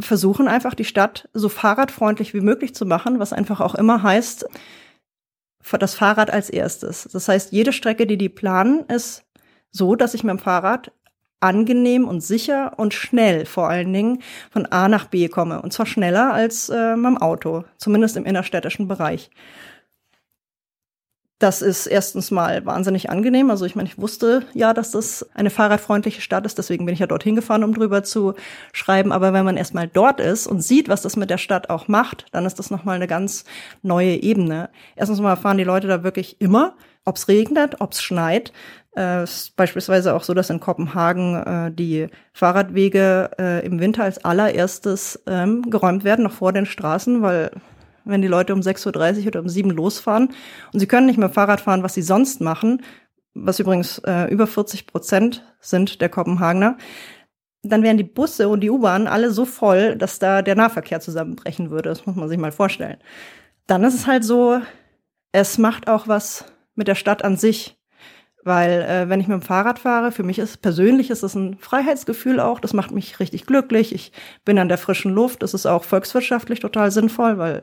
versuchen 0.00 0.48
einfach, 0.48 0.74
die 0.74 0.84
Stadt 0.84 1.28
so 1.32 1.48
fahrradfreundlich 1.48 2.34
wie 2.34 2.40
möglich 2.40 2.74
zu 2.74 2.84
machen, 2.84 3.20
was 3.20 3.32
einfach 3.32 3.60
auch 3.60 3.74
immer 3.74 4.02
heißt, 4.02 4.46
das 5.78 5.94
Fahrrad 5.94 6.30
als 6.30 6.50
erstes. 6.50 7.08
Das 7.12 7.28
heißt, 7.28 7.52
jede 7.52 7.72
Strecke, 7.72 8.06
die 8.06 8.18
die 8.18 8.28
planen, 8.28 8.84
ist 8.86 9.24
so, 9.70 9.94
dass 9.94 10.14
ich 10.14 10.24
mit 10.24 10.30
dem 10.30 10.38
Fahrrad 10.38 10.92
angenehm 11.42 12.06
und 12.06 12.22
sicher 12.22 12.72
und 12.76 12.94
schnell 12.94 13.46
vor 13.46 13.68
allen 13.68 13.92
Dingen 13.92 14.22
von 14.50 14.66
A 14.66 14.88
nach 14.88 15.06
B 15.06 15.28
komme. 15.28 15.62
Und 15.62 15.72
zwar 15.72 15.86
schneller 15.86 16.32
als 16.32 16.68
äh, 16.68 16.96
mit 16.96 17.06
dem 17.06 17.18
Auto, 17.18 17.64
zumindest 17.76 18.16
im 18.16 18.24
innerstädtischen 18.24 18.88
Bereich. 18.88 19.30
Das 21.42 21.60
ist 21.60 21.88
erstens 21.88 22.30
mal 22.30 22.64
wahnsinnig 22.66 23.10
angenehm. 23.10 23.50
Also 23.50 23.64
ich 23.64 23.74
meine, 23.74 23.88
ich 23.88 23.98
wusste 23.98 24.44
ja, 24.54 24.72
dass 24.72 24.92
das 24.92 25.26
eine 25.34 25.50
fahrradfreundliche 25.50 26.20
Stadt 26.20 26.46
ist, 26.46 26.56
deswegen 26.56 26.86
bin 26.86 26.92
ich 26.92 27.00
ja 27.00 27.08
dorthin 27.08 27.34
gefahren, 27.34 27.64
um 27.64 27.74
drüber 27.74 28.04
zu 28.04 28.34
schreiben. 28.72 29.10
Aber 29.10 29.32
wenn 29.32 29.44
man 29.44 29.56
erstmal 29.56 29.88
dort 29.88 30.20
ist 30.20 30.46
und 30.46 30.60
sieht, 30.60 30.88
was 30.88 31.02
das 31.02 31.16
mit 31.16 31.30
der 31.30 31.38
Stadt 31.38 31.68
auch 31.68 31.88
macht, 31.88 32.26
dann 32.30 32.46
ist 32.46 32.60
das 32.60 32.70
nochmal 32.70 32.94
eine 32.94 33.08
ganz 33.08 33.44
neue 33.82 34.22
Ebene. 34.22 34.70
Erstens 34.94 35.18
mal 35.18 35.34
fahren 35.34 35.58
die 35.58 35.64
Leute 35.64 35.88
da 35.88 36.04
wirklich 36.04 36.40
immer, 36.40 36.76
ob 37.04 37.16
es 37.16 37.26
regnet, 37.26 37.80
ob 37.80 37.90
es 37.90 38.02
schneit. 38.04 38.52
Äh, 38.96 39.24
ist 39.24 39.56
beispielsweise 39.56 40.14
auch 40.14 40.22
so, 40.22 40.34
dass 40.34 40.50
in 40.50 40.60
Kopenhagen 40.60 41.34
äh, 41.36 41.72
die 41.72 42.08
Fahrradwege 42.32 43.30
äh, 43.38 43.66
im 43.66 43.80
Winter 43.80 44.04
als 44.04 44.22
allererstes 44.24 45.22
ähm, 45.26 45.62
geräumt 45.70 46.04
werden, 46.04 46.24
noch 46.24 46.32
vor 46.32 46.52
den 46.52 46.66
Straßen, 46.66 47.22
weil 47.22 47.50
wenn 48.04 48.20
die 48.20 48.28
Leute 48.28 48.52
um 48.52 48.60
6.30 48.60 49.20
Uhr 49.20 49.26
oder 49.28 49.40
um 49.40 49.48
7 49.48 49.70
Uhr 49.70 49.76
losfahren 49.76 50.28
und 50.72 50.80
sie 50.80 50.86
können 50.86 51.06
nicht 51.06 51.18
mehr 51.18 51.30
Fahrrad 51.30 51.60
fahren, 51.60 51.82
was 51.82 51.94
sie 51.94 52.02
sonst 52.02 52.40
machen, 52.40 52.82
was 53.34 53.60
übrigens 53.60 53.98
äh, 54.00 54.24
über 54.30 54.46
40 54.46 54.86
Prozent 54.86 55.42
sind 55.60 56.00
der 56.00 56.08
Kopenhagener, 56.08 56.76
dann 57.62 57.82
wären 57.82 57.96
die 57.96 58.04
Busse 58.04 58.48
und 58.48 58.60
die 58.60 58.70
U-Bahn 58.70 59.06
alle 59.06 59.30
so 59.30 59.44
voll, 59.44 59.96
dass 59.96 60.18
da 60.18 60.42
der 60.42 60.56
Nahverkehr 60.56 61.00
zusammenbrechen 61.00 61.70
würde. 61.70 61.88
Das 61.88 62.06
muss 62.06 62.16
man 62.16 62.28
sich 62.28 62.38
mal 62.38 62.52
vorstellen. 62.52 62.98
Dann 63.66 63.84
ist 63.84 63.94
es 63.94 64.06
halt 64.06 64.24
so, 64.24 64.60
es 65.30 65.58
macht 65.58 65.88
auch 65.88 66.08
was 66.08 66.44
mit 66.74 66.88
der 66.88 66.96
Stadt 66.96 67.24
an 67.24 67.36
sich. 67.36 67.78
Weil 68.44 68.82
äh, 68.82 69.08
wenn 69.08 69.20
ich 69.20 69.28
mit 69.28 69.40
dem 69.40 69.42
Fahrrad 69.42 69.78
fahre, 69.78 70.10
für 70.10 70.24
mich 70.24 70.38
ist 70.38 70.62
persönlich 70.62 71.10
ist 71.10 71.22
das 71.22 71.34
ein 71.34 71.58
Freiheitsgefühl 71.58 72.40
auch. 72.40 72.58
Das 72.58 72.72
macht 72.72 72.90
mich 72.90 73.20
richtig 73.20 73.46
glücklich. 73.46 73.94
Ich 73.94 74.12
bin 74.44 74.58
an 74.58 74.68
der 74.68 74.78
frischen 74.78 75.12
Luft. 75.12 75.42
Das 75.42 75.54
ist 75.54 75.66
auch 75.66 75.84
volkswirtschaftlich 75.84 76.60
total 76.60 76.90
sinnvoll, 76.90 77.38
weil 77.38 77.62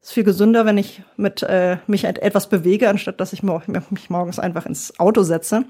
es 0.00 0.08
ist 0.08 0.14
viel 0.14 0.24
gesünder, 0.24 0.66
wenn 0.66 0.78
ich 0.78 1.02
mit 1.16 1.42
äh, 1.42 1.78
mich 1.86 2.04
etwas 2.04 2.48
bewege, 2.48 2.88
anstatt 2.88 3.20
dass 3.20 3.32
ich 3.32 3.42
mich 3.42 4.10
morgens 4.10 4.38
einfach 4.38 4.66
ins 4.66 4.98
Auto 4.98 5.22
setze. 5.22 5.64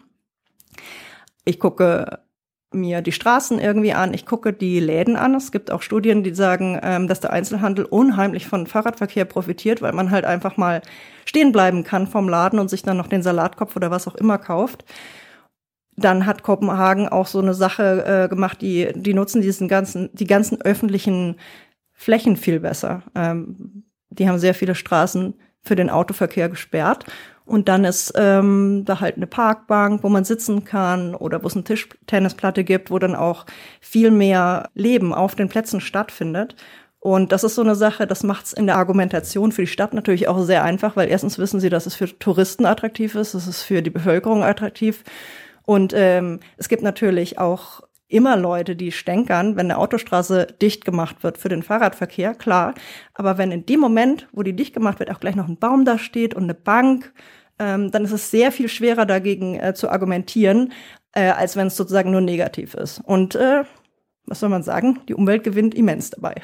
Ich 1.45 1.61
gucke 1.61 2.21
mir 2.73 3.01
die 3.01 3.13
Straßen 3.13 3.59
irgendwie 3.59 3.93
an, 3.93 4.13
ich 4.13 4.27
gucke 4.27 4.53
die 4.53 4.81
Läden 4.81 5.17
an. 5.17 5.35
Es 5.35 5.53
gibt 5.53 5.71
auch 5.71 5.83
Studien, 5.83 6.23
die 6.23 6.35
sagen, 6.35 6.79
ähm, 6.83 7.09
dass 7.09 7.21
der 7.21 7.33
Einzelhandel 7.33 7.85
unheimlich 7.85 8.47
von 8.47 8.67
Fahrradverkehr 8.67 9.25
profitiert, 9.25 9.83
weil 9.83 9.93
man 9.93 10.11
halt 10.11 10.25
einfach 10.25 10.57
mal 10.57 10.83
stehen 11.25 11.53
bleiben 11.53 11.85
kann 11.85 12.07
vom 12.07 12.29
Laden 12.29 12.59
und 12.59 12.69
sich 12.69 12.83
dann 12.83 12.97
noch 12.97 13.07
den 13.07 13.23
Salatkopf 13.23 13.77
oder 13.77 13.91
was 13.91 14.09
auch 14.09 14.17
immer 14.17 14.39
kauft. 14.39 14.85
Dann 15.97 16.27
hat 16.27 16.43
Kopenhagen 16.43 17.09
auch 17.09 17.27
so 17.27 17.39
eine 17.39 17.55
Sache 17.55 18.05
äh, 18.05 18.29
gemacht, 18.29 18.61
die, 18.61 18.93
die 18.95 19.15
nutzen 19.15 19.41
diesen 19.41 19.69
ganzen, 19.69 20.11
die 20.13 20.27
ganzen 20.27 20.61
öffentlichen 20.61 21.37
Flächen 21.93 22.37
viel 22.37 22.61
besser. 22.61 23.03
Ähm, 23.15 23.85
die 24.11 24.29
haben 24.29 24.39
sehr 24.39 24.55
viele 24.55 24.75
Straßen 24.75 25.35
für 25.63 25.77
den 25.77 25.91
Autoverkehr 25.91 26.49
gesperrt. 26.49 27.07
Und 27.47 27.69
dann 27.69 27.85
ist 27.85 28.13
ähm, 28.17 28.83
da 28.85 29.01
halt 29.01 29.17
eine 29.17 29.29
Parkbank, 29.29 30.03
wo 30.03 30.09
man 30.09 30.25
sitzen 30.25 30.65
kann 30.65 31.15
oder 31.15 31.43
wo 31.43 31.47
es 31.47 31.55
eine 31.55 31.63
Tischtennisplatte 31.63 32.65
gibt, 32.65 32.91
wo 32.91 32.99
dann 32.99 33.15
auch 33.15 33.47
viel 33.81 34.11
mehr 34.11 34.69
Leben 34.75 35.15
auf 35.15 35.37
den 35.37 35.49
Plätzen 35.49 35.81
stattfindet. 35.81 36.57
Und 36.99 37.31
das 37.31 37.45
ist 37.45 37.55
so 37.55 37.63
eine 37.63 37.77
Sache, 37.77 38.09
das 38.09 38.25
macht 38.25 38.47
es 38.47 38.53
in 38.53 38.67
der 38.67 38.77
Argumentation 38.77 39.53
für 39.53 39.63
die 39.63 39.69
Stadt 39.69 39.95
natürlich 39.95 40.27
auch 40.27 40.43
sehr 40.43 40.65
einfach, 40.65 40.97
weil 40.97 41.09
erstens 41.09 41.39
wissen 41.39 41.61
sie, 41.61 41.71
dass 41.71 41.87
es 41.87 41.95
für 41.95 42.19
Touristen 42.19 42.67
attraktiv 42.67 43.15
ist, 43.15 43.35
es 43.35 43.47
ist 43.47 43.63
für 43.63 43.81
die 43.81 43.91
Bevölkerung 43.91 44.43
attraktiv. 44.43 45.05
Und 45.65 45.93
ähm, 45.95 46.41
es 46.57 46.69
gibt 46.69 46.83
natürlich 46.83 47.39
auch 47.39 47.83
immer 48.09 48.37
Leute, 48.37 48.77
die 48.77 48.93
stänkern, 48.93 49.57
wenn 49.57 49.67
eine 49.67 49.79
Autostraße 49.79 50.47
dicht 50.61 50.85
gemacht 50.85 51.23
wird 51.23 51.39
für 51.39 51.49
den 51.49 51.63
Fahrradverkehr, 51.63 52.35
klar. 52.35 52.75
Aber 53.15 53.39
wenn 53.39 53.51
in 53.51 53.67
dem 53.67 53.81
Moment, 53.81 54.29
wo 54.33 54.43
die 54.43 54.55
dicht 54.55 54.75
gemacht 54.75 54.99
wird, 54.99 55.11
auch 55.11 55.21
gleich 55.21 55.37
noch 55.37 55.49
ein 55.49 55.59
Baum 55.59 55.85
da 55.85 55.99
steht 55.99 56.35
und 56.35 56.45
eine 56.45 56.55
Bank, 56.55 57.13
ähm, 57.59 57.91
dann 57.91 58.05
ist 58.05 58.13
es 58.13 58.31
sehr 58.31 58.53
viel 58.53 58.69
schwerer 58.69 59.07
dagegen 59.07 59.59
äh, 59.59 59.75
zu 59.75 59.91
argumentieren, 59.91 60.73
äh, 61.13 61.31
als 61.31 61.57
wenn 61.57 61.69
es 61.69 61.77
sozusagen 61.77 62.11
nur 62.11 62.21
negativ 62.21 62.75
ist. 62.75 63.01
Und 63.01 63.35
äh, 63.35 63.65
was 64.27 64.41
soll 64.41 64.51
man 64.51 64.63
sagen? 64.63 65.01
Die 65.09 65.15
Umwelt 65.15 65.45
gewinnt 65.45 65.75
immens 65.75 66.11
dabei. 66.11 66.35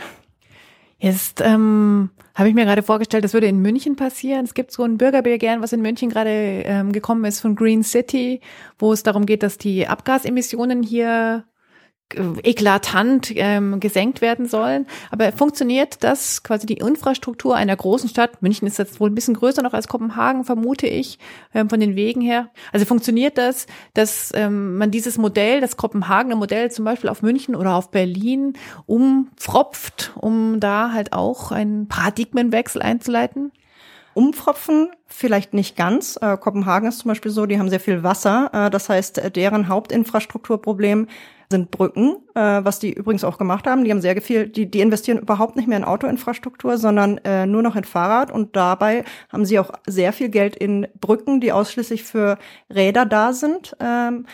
Jetzt 0.98 1.40
ähm, 1.40 2.11
habe 2.37 2.48
ich 2.48 2.55
mir 2.55 2.64
gerade 2.64 2.85
vorgestellt, 2.85 3.25
das 3.25 3.35
würde 3.35 3.48
in 3.48 3.61
München 3.61 3.96
passieren. 3.96 4.44
Es 4.44 4.55
gibt 4.55 4.70
so 4.70 4.85
ein 4.85 4.98
Bürgerbegehren, 4.98 5.61
was 5.61 5.72
in 5.72 5.83
München 5.83 6.11
gerade 6.11 6.31
ähm, 6.31 6.92
gekommen 6.92 7.25
ist 7.25 7.40
von 7.40 7.57
Green 7.57 7.83
City, 7.83 8.40
wo 8.79 8.92
es 8.92 9.03
darum 9.03 9.27
geht, 9.27 9.42
dass 9.42 9.59
die 9.59 9.88
Abgasemissionen 9.88 10.81
hier 10.81 11.44
eklatant 12.42 13.33
ähm, 13.35 13.81
gesenkt 13.81 14.20
werden 14.20 14.46
sollen. 14.46 14.87
Aber 15.11 15.33
funktioniert 15.33 16.03
das 16.05 16.42
quasi 16.42 16.66
die 16.66 16.75
Infrastruktur 16.75 17.57
einer 17.57 17.77
großen 17.77 18.09
Stadt? 18.09 18.42
München 18.42 18.66
ist 18.66 18.79
jetzt 18.79 19.01
wohl 19.01 19.11
ein 19.11 19.14
bisschen 19.14 19.35
größer 19.35 19.62
noch 19.62 19.75
als 19.75 19.88
Kopenhagen, 19.88 20.44
vermute 20.44 20.87
ich, 20.87 21.18
ähm, 21.55 21.68
von 21.68 21.81
den 21.81 21.96
Wegen 21.96 22.20
her. 22.20 22.51
Also 22.72 22.87
funktioniert 22.87 23.38
das, 23.38 23.66
dass 23.94 24.33
ähm, 24.35 24.77
man 24.77 24.90
dieses 24.90 25.18
Modell, 25.18 25.61
das 25.61 25.77
Kopenhagener 25.77 26.37
Modell 26.37 26.70
zum 26.70 26.85
Beispiel 26.85 27.11
auf 27.11 27.22
München 27.22 27.55
oder 27.55 27.75
auf 27.75 27.90
Berlin 27.90 28.55
umfropft, 28.87 30.12
um 30.16 30.61
da 30.61 30.92
halt 30.92 31.12
auch 31.12 31.53
einen 31.53 31.88
Paradigmenwechsel 31.88 32.83
einzuleiten? 32.83 33.53
Umpfropfen 34.14 34.90
vielleicht 35.07 35.55
nicht 35.55 35.77
ganz. 35.77 36.18
Äh, 36.20 36.37
Kopenhagen 36.37 36.88
ist 36.88 36.98
zum 36.98 37.09
Beispiel 37.09 37.31
so, 37.31 37.46
die 37.46 37.59
haben 37.59 37.70
sehr 37.70 37.81
viel 37.81 38.03
Wasser. 38.03 38.51
Äh, 38.53 38.70
das 38.70 38.88
heißt, 38.88 39.35
deren 39.37 39.68
Hauptinfrastrukturproblem 39.68 41.09
sind 41.52 41.70
Brücken, 41.70 42.16
äh, 42.34 42.40
was 42.64 42.80
die 42.80 42.92
übrigens 42.92 43.22
auch 43.22 43.38
gemacht 43.38 43.68
haben. 43.68 43.84
Die 43.84 43.92
haben 43.92 44.00
sehr 44.00 44.20
viel, 44.20 44.48
die, 44.48 44.68
die 44.68 44.80
investieren 44.80 45.18
überhaupt 45.18 45.54
nicht 45.54 45.68
mehr 45.68 45.78
in 45.78 45.84
Autoinfrastruktur, 45.84 46.78
sondern 46.78 47.18
äh, 47.18 47.46
nur 47.46 47.62
noch 47.62 47.76
in 47.76 47.84
Fahrrad. 47.84 48.32
Und 48.32 48.56
dabei 48.56 49.04
haben 49.28 49.44
sie 49.44 49.60
auch 49.60 49.70
sehr 49.86 50.12
viel 50.12 50.28
Geld 50.28 50.56
in 50.56 50.88
Brücken, 51.00 51.40
die 51.40 51.52
ausschließlich 51.52 52.02
für 52.02 52.38
Räder 52.68 53.06
da 53.06 53.32
sind. 53.32 53.76
Ähm, 53.78 54.26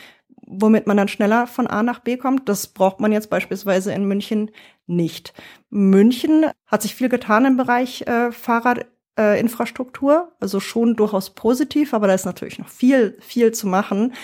womit 0.49 0.87
man 0.87 0.97
dann 0.97 1.09
schneller 1.09 1.47
von 1.47 1.67
A 1.67 1.83
nach 1.83 1.99
B 1.99 2.17
kommt. 2.17 2.49
Das 2.49 2.69
braucht 2.69 3.01
man 3.01 3.13
jetzt 3.13 3.29
beispielsweise 3.29 3.93
in 3.93 4.07
München 4.07 4.51
nicht. 4.87 5.35
München 5.69 6.47
hat 6.67 6.81
sich 6.81 6.95
viel 6.95 7.11
getan 7.11 7.45
im 7.45 7.59
Bereich 7.59 8.07
äh, 8.07 8.33
Fahrradinfrastruktur, 8.33 10.29
äh, 10.31 10.35
also 10.41 10.61
schon 10.61 10.97
durchaus 10.97 11.31
positiv, 11.31 11.93
aber 11.93 12.07
da 12.07 12.15
ist 12.15 12.25
natürlich 12.25 12.59
noch 12.59 12.69
viel, 12.69 13.19
viel 13.21 13.53
zu 13.53 13.67
machen 13.67 14.15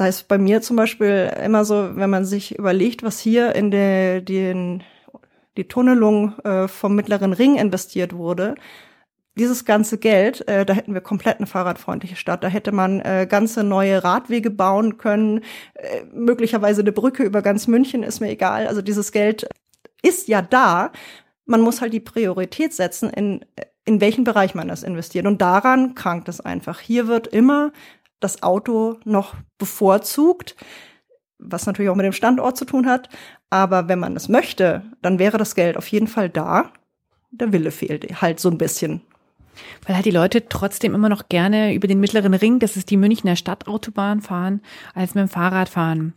da 0.00 0.06
ist 0.06 0.28
bei 0.28 0.38
mir 0.38 0.62
zum 0.62 0.76
Beispiel 0.76 1.30
immer 1.44 1.66
so, 1.66 1.94
wenn 1.94 2.08
man 2.08 2.24
sich 2.24 2.58
überlegt, 2.58 3.02
was 3.02 3.20
hier 3.20 3.54
in 3.54 3.70
der, 3.70 4.22
den, 4.22 4.82
die 5.58 5.68
Tunnelung 5.68 6.38
äh, 6.38 6.68
vom 6.68 6.94
Mittleren 6.94 7.34
Ring 7.34 7.56
investiert 7.56 8.14
wurde, 8.14 8.54
dieses 9.36 9.66
ganze 9.66 9.98
Geld, 9.98 10.48
äh, 10.48 10.64
da 10.64 10.72
hätten 10.72 10.94
wir 10.94 11.02
komplett 11.02 11.36
eine 11.36 11.46
fahrradfreundliche 11.46 12.16
Stadt. 12.16 12.42
Da 12.42 12.48
hätte 12.48 12.72
man 12.72 13.00
äh, 13.00 13.26
ganze 13.28 13.62
neue 13.62 14.02
Radwege 14.02 14.50
bauen 14.50 14.96
können, 14.96 15.42
äh, 15.74 16.04
möglicherweise 16.14 16.80
eine 16.80 16.92
Brücke 16.92 17.22
über 17.22 17.42
ganz 17.42 17.66
München, 17.68 18.02
ist 18.02 18.20
mir 18.20 18.30
egal. 18.30 18.68
Also 18.68 18.80
dieses 18.80 19.12
Geld 19.12 19.48
ist 20.00 20.28
ja 20.28 20.40
da. 20.40 20.92
Man 21.44 21.60
muss 21.60 21.82
halt 21.82 21.92
die 21.92 22.00
Priorität 22.00 22.72
setzen, 22.72 23.10
in, 23.10 23.44
in 23.84 24.00
welchen 24.00 24.24
Bereich 24.24 24.54
man 24.54 24.68
das 24.68 24.82
investiert. 24.82 25.26
Und 25.26 25.42
daran 25.42 25.94
krankt 25.94 26.30
es 26.30 26.40
einfach. 26.40 26.80
Hier 26.80 27.06
wird 27.06 27.26
immer 27.26 27.72
das 28.20 28.42
Auto 28.42 28.98
noch 29.04 29.34
bevorzugt, 29.58 30.56
was 31.38 31.66
natürlich 31.66 31.90
auch 31.90 31.96
mit 31.96 32.06
dem 32.06 32.12
Standort 32.12 32.56
zu 32.56 32.64
tun 32.64 32.86
hat. 32.86 33.08
Aber 33.48 33.88
wenn 33.88 33.98
man 33.98 34.14
es 34.14 34.28
möchte, 34.28 34.82
dann 35.02 35.18
wäre 35.18 35.38
das 35.38 35.54
Geld 35.54 35.76
auf 35.76 35.88
jeden 35.88 36.06
Fall 36.06 36.28
da. 36.28 36.70
Der 37.30 37.52
Wille 37.52 37.70
fehlt 37.70 38.20
halt 38.20 38.40
so 38.40 38.50
ein 38.50 38.58
bisschen. 38.58 39.02
Weil 39.86 39.96
halt 39.96 40.06
die 40.06 40.10
Leute 40.10 40.48
trotzdem 40.48 40.94
immer 40.94 41.08
noch 41.08 41.28
gerne 41.28 41.74
über 41.74 41.88
den 41.88 42.00
mittleren 42.00 42.34
Ring, 42.34 42.58
das 42.58 42.76
ist 42.76 42.90
die 42.90 42.96
Münchner 42.96 43.36
Stadtautobahn 43.36 44.20
fahren, 44.20 44.60
als 44.94 45.14
mit 45.14 45.22
dem 45.22 45.28
Fahrrad 45.28 45.68
fahren. 45.68 46.14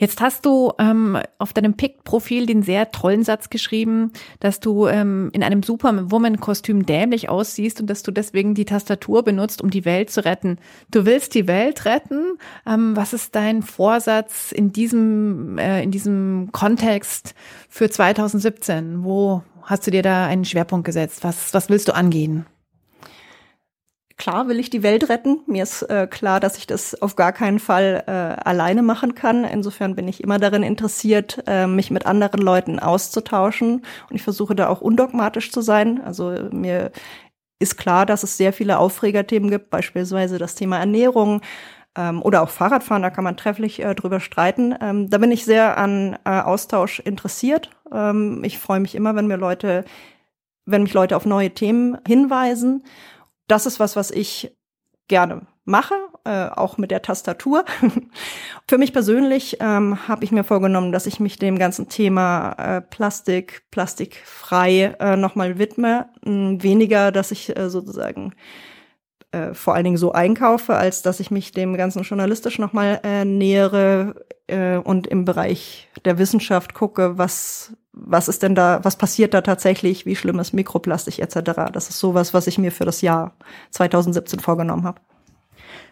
Jetzt 0.00 0.22
hast 0.22 0.46
du 0.46 0.72
ähm, 0.78 1.18
auf 1.36 1.52
deinem 1.52 1.74
Pick-Profil 1.74 2.46
den 2.46 2.62
sehr 2.62 2.90
tollen 2.90 3.22
Satz 3.22 3.50
geschrieben, 3.50 4.12
dass 4.40 4.58
du 4.58 4.86
ähm, 4.86 5.28
in 5.34 5.42
einem 5.42 5.62
Superwoman-Kostüm 5.62 6.86
dämlich 6.86 7.28
aussiehst 7.28 7.82
und 7.82 7.86
dass 7.90 8.02
du 8.02 8.10
deswegen 8.10 8.54
die 8.54 8.64
Tastatur 8.64 9.22
benutzt, 9.22 9.60
um 9.60 9.68
die 9.68 9.84
Welt 9.84 10.08
zu 10.08 10.24
retten. 10.24 10.56
Du 10.90 11.04
willst 11.04 11.34
die 11.34 11.46
Welt 11.46 11.84
retten. 11.84 12.38
Ähm, 12.66 12.96
was 12.96 13.12
ist 13.12 13.34
dein 13.34 13.60
Vorsatz 13.62 14.52
in 14.52 14.72
diesem, 14.72 15.58
äh, 15.58 15.82
in 15.82 15.90
diesem 15.90 16.48
Kontext 16.50 17.34
für 17.68 17.90
2017? 17.90 19.04
Wo 19.04 19.42
hast 19.64 19.86
du 19.86 19.90
dir 19.90 20.02
da 20.02 20.24
einen 20.24 20.46
Schwerpunkt 20.46 20.86
gesetzt? 20.86 21.24
Was, 21.24 21.52
was 21.52 21.68
willst 21.68 21.88
du 21.88 21.94
angehen? 21.94 22.46
Klar 24.20 24.48
will 24.48 24.60
ich 24.60 24.68
die 24.68 24.82
Welt 24.82 25.08
retten. 25.08 25.40
Mir 25.46 25.62
ist 25.62 25.80
äh, 25.80 26.06
klar, 26.06 26.40
dass 26.40 26.58
ich 26.58 26.66
das 26.66 27.00
auf 27.00 27.16
gar 27.16 27.32
keinen 27.32 27.58
Fall 27.58 28.04
äh, 28.06 28.10
alleine 28.10 28.82
machen 28.82 29.14
kann. 29.14 29.44
Insofern 29.44 29.96
bin 29.96 30.08
ich 30.08 30.22
immer 30.22 30.38
darin 30.38 30.62
interessiert, 30.62 31.42
äh, 31.46 31.66
mich 31.66 31.90
mit 31.90 32.04
anderen 32.04 32.42
Leuten 32.42 32.78
auszutauschen. 32.80 33.76
Und 34.10 34.14
ich 34.14 34.20
versuche 34.20 34.54
da 34.54 34.68
auch 34.68 34.82
undogmatisch 34.82 35.50
zu 35.50 35.62
sein. 35.62 36.02
Also 36.04 36.34
mir 36.52 36.92
ist 37.60 37.78
klar, 37.78 38.04
dass 38.04 38.22
es 38.22 38.36
sehr 38.36 38.52
viele 38.52 38.78
Aufregerthemen 38.78 39.48
gibt, 39.48 39.70
beispielsweise 39.70 40.36
das 40.36 40.54
Thema 40.54 40.76
Ernährung 40.78 41.40
ähm, 41.96 42.20
oder 42.20 42.42
auch 42.42 42.50
Fahrradfahren. 42.50 43.02
Da 43.02 43.08
kann 43.08 43.24
man 43.24 43.38
trefflich 43.38 43.82
äh, 43.82 43.94
drüber 43.94 44.20
streiten. 44.20 44.74
Ähm, 44.82 45.08
da 45.08 45.16
bin 45.16 45.32
ich 45.32 45.46
sehr 45.46 45.78
an 45.78 46.18
äh, 46.26 46.40
Austausch 46.40 47.00
interessiert. 47.00 47.70
Ähm, 47.90 48.42
ich 48.44 48.58
freue 48.58 48.80
mich 48.80 48.94
immer, 48.94 49.16
wenn 49.16 49.28
mir 49.28 49.38
Leute, 49.38 49.86
wenn 50.66 50.82
mich 50.82 50.92
Leute 50.92 51.16
auf 51.16 51.24
neue 51.24 51.52
Themen 51.52 51.96
hinweisen 52.06 52.84
das 53.50 53.66
ist 53.66 53.80
was, 53.80 53.96
was 53.96 54.10
ich 54.10 54.56
gerne 55.08 55.46
mache, 55.64 55.94
äh, 56.24 56.48
auch 56.48 56.78
mit 56.78 56.90
der 56.90 57.02
Tastatur. 57.02 57.64
Für 58.68 58.78
mich 58.78 58.92
persönlich 58.92 59.56
ähm, 59.60 60.06
habe 60.08 60.24
ich 60.24 60.32
mir 60.32 60.44
vorgenommen, 60.44 60.92
dass 60.92 61.06
ich 61.06 61.20
mich 61.20 61.38
dem 61.38 61.58
ganzen 61.58 61.88
Thema 61.88 62.52
äh, 62.52 62.80
Plastik, 62.80 63.64
plastikfrei 63.70 64.96
äh, 65.00 65.16
nochmal 65.16 65.58
widme. 65.58 66.08
Weniger, 66.22 67.12
dass 67.12 67.32
ich 67.32 67.56
äh, 67.56 67.68
sozusagen 67.70 68.34
äh, 69.32 69.54
vor 69.54 69.74
allen 69.74 69.84
Dingen 69.84 69.96
so 69.96 70.12
einkaufe, 70.12 70.76
als 70.76 71.02
dass 71.02 71.20
ich 71.20 71.30
mich 71.30 71.52
dem 71.52 71.76
ganzen 71.76 72.02
journalistisch 72.02 72.58
nochmal 72.58 73.00
äh, 73.04 73.24
nähere 73.24 74.26
äh, 74.46 74.76
und 74.76 75.06
im 75.06 75.24
Bereich 75.24 75.88
der 76.04 76.18
Wissenschaft 76.18 76.74
gucke, 76.74 77.18
was 77.18 77.72
was 77.92 78.28
ist 78.28 78.42
denn 78.42 78.54
da, 78.54 78.80
was 78.82 78.96
passiert 78.96 79.34
da 79.34 79.40
tatsächlich, 79.40 80.06
wie 80.06 80.16
schlimm 80.16 80.38
ist 80.38 80.52
Mikroplastik 80.52 81.18
etc. 81.18 81.72
Das 81.72 81.90
ist 81.90 81.98
sowas, 81.98 82.32
was 82.32 82.46
ich 82.46 82.56
mir 82.56 82.72
für 82.72 82.84
das 82.84 83.02
Jahr 83.02 83.34
2017 83.70 84.40
vorgenommen 84.40 84.84
habe. 84.84 85.00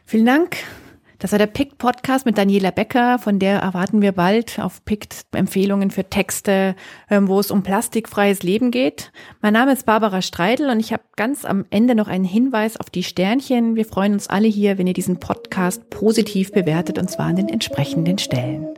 Vielen 0.04 0.26
Dank. 0.26 0.56
Das 1.20 1.32
war 1.32 1.38
der 1.38 1.46
PICT 1.46 1.78
Podcast 1.78 2.26
mit 2.26 2.38
Daniela 2.38 2.70
Becker, 2.70 3.18
von 3.18 3.40
der 3.40 3.58
erwarten 3.58 4.02
wir 4.02 4.12
bald 4.12 4.60
auf 4.60 4.84
PICT 4.84 5.26
Empfehlungen 5.32 5.90
für 5.90 6.04
Texte, 6.04 6.76
ähm, 7.10 7.26
wo 7.26 7.40
es 7.40 7.50
um 7.50 7.64
plastikfreies 7.64 8.44
Leben 8.44 8.70
geht. 8.70 9.10
Mein 9.42 9.52
Name 9.52 9.72
ist 9.72 9.84
Barbara 9.84 10.22
Streidel 10.22 10.70
und 10.70 10.78
ich 10.78 10.92
habe 10.92 11.02
ganz 11.16 11.44
am 11.44 11.64
Ende 11.70 11.96
noch 11.96 12.06
einen 12.06 12.24
Hinweis 12.24 12.76
auf 12.76 12.88
die 12.88 13.02
Sternchen. 13.02 13.74
Wir 13.74 13.84
freuen 13.84 14.12
uns 14.12 14.28
alle 14.28 14.46
hier, 14.46 14.78
wenn 14.78 14.86
ihr 14.86 14.92
diesen 14.92 15.18
Podcast 15.18 15.90
positiv 15.90 16.52
bewertet 16.52 16.98
und 16.98 17.10
zwar 17.10 17.26
an 17.26 17.36
den 17.36 17.48
entsprechenden 17.48 18.18
Stellen. 18.18 18.68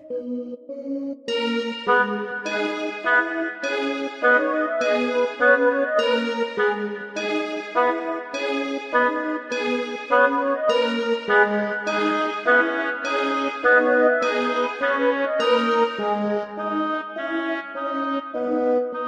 Thank 11.31 12.14
you. 12.14 12.19
Thank 13.81 13.88
you. 18.95 18.99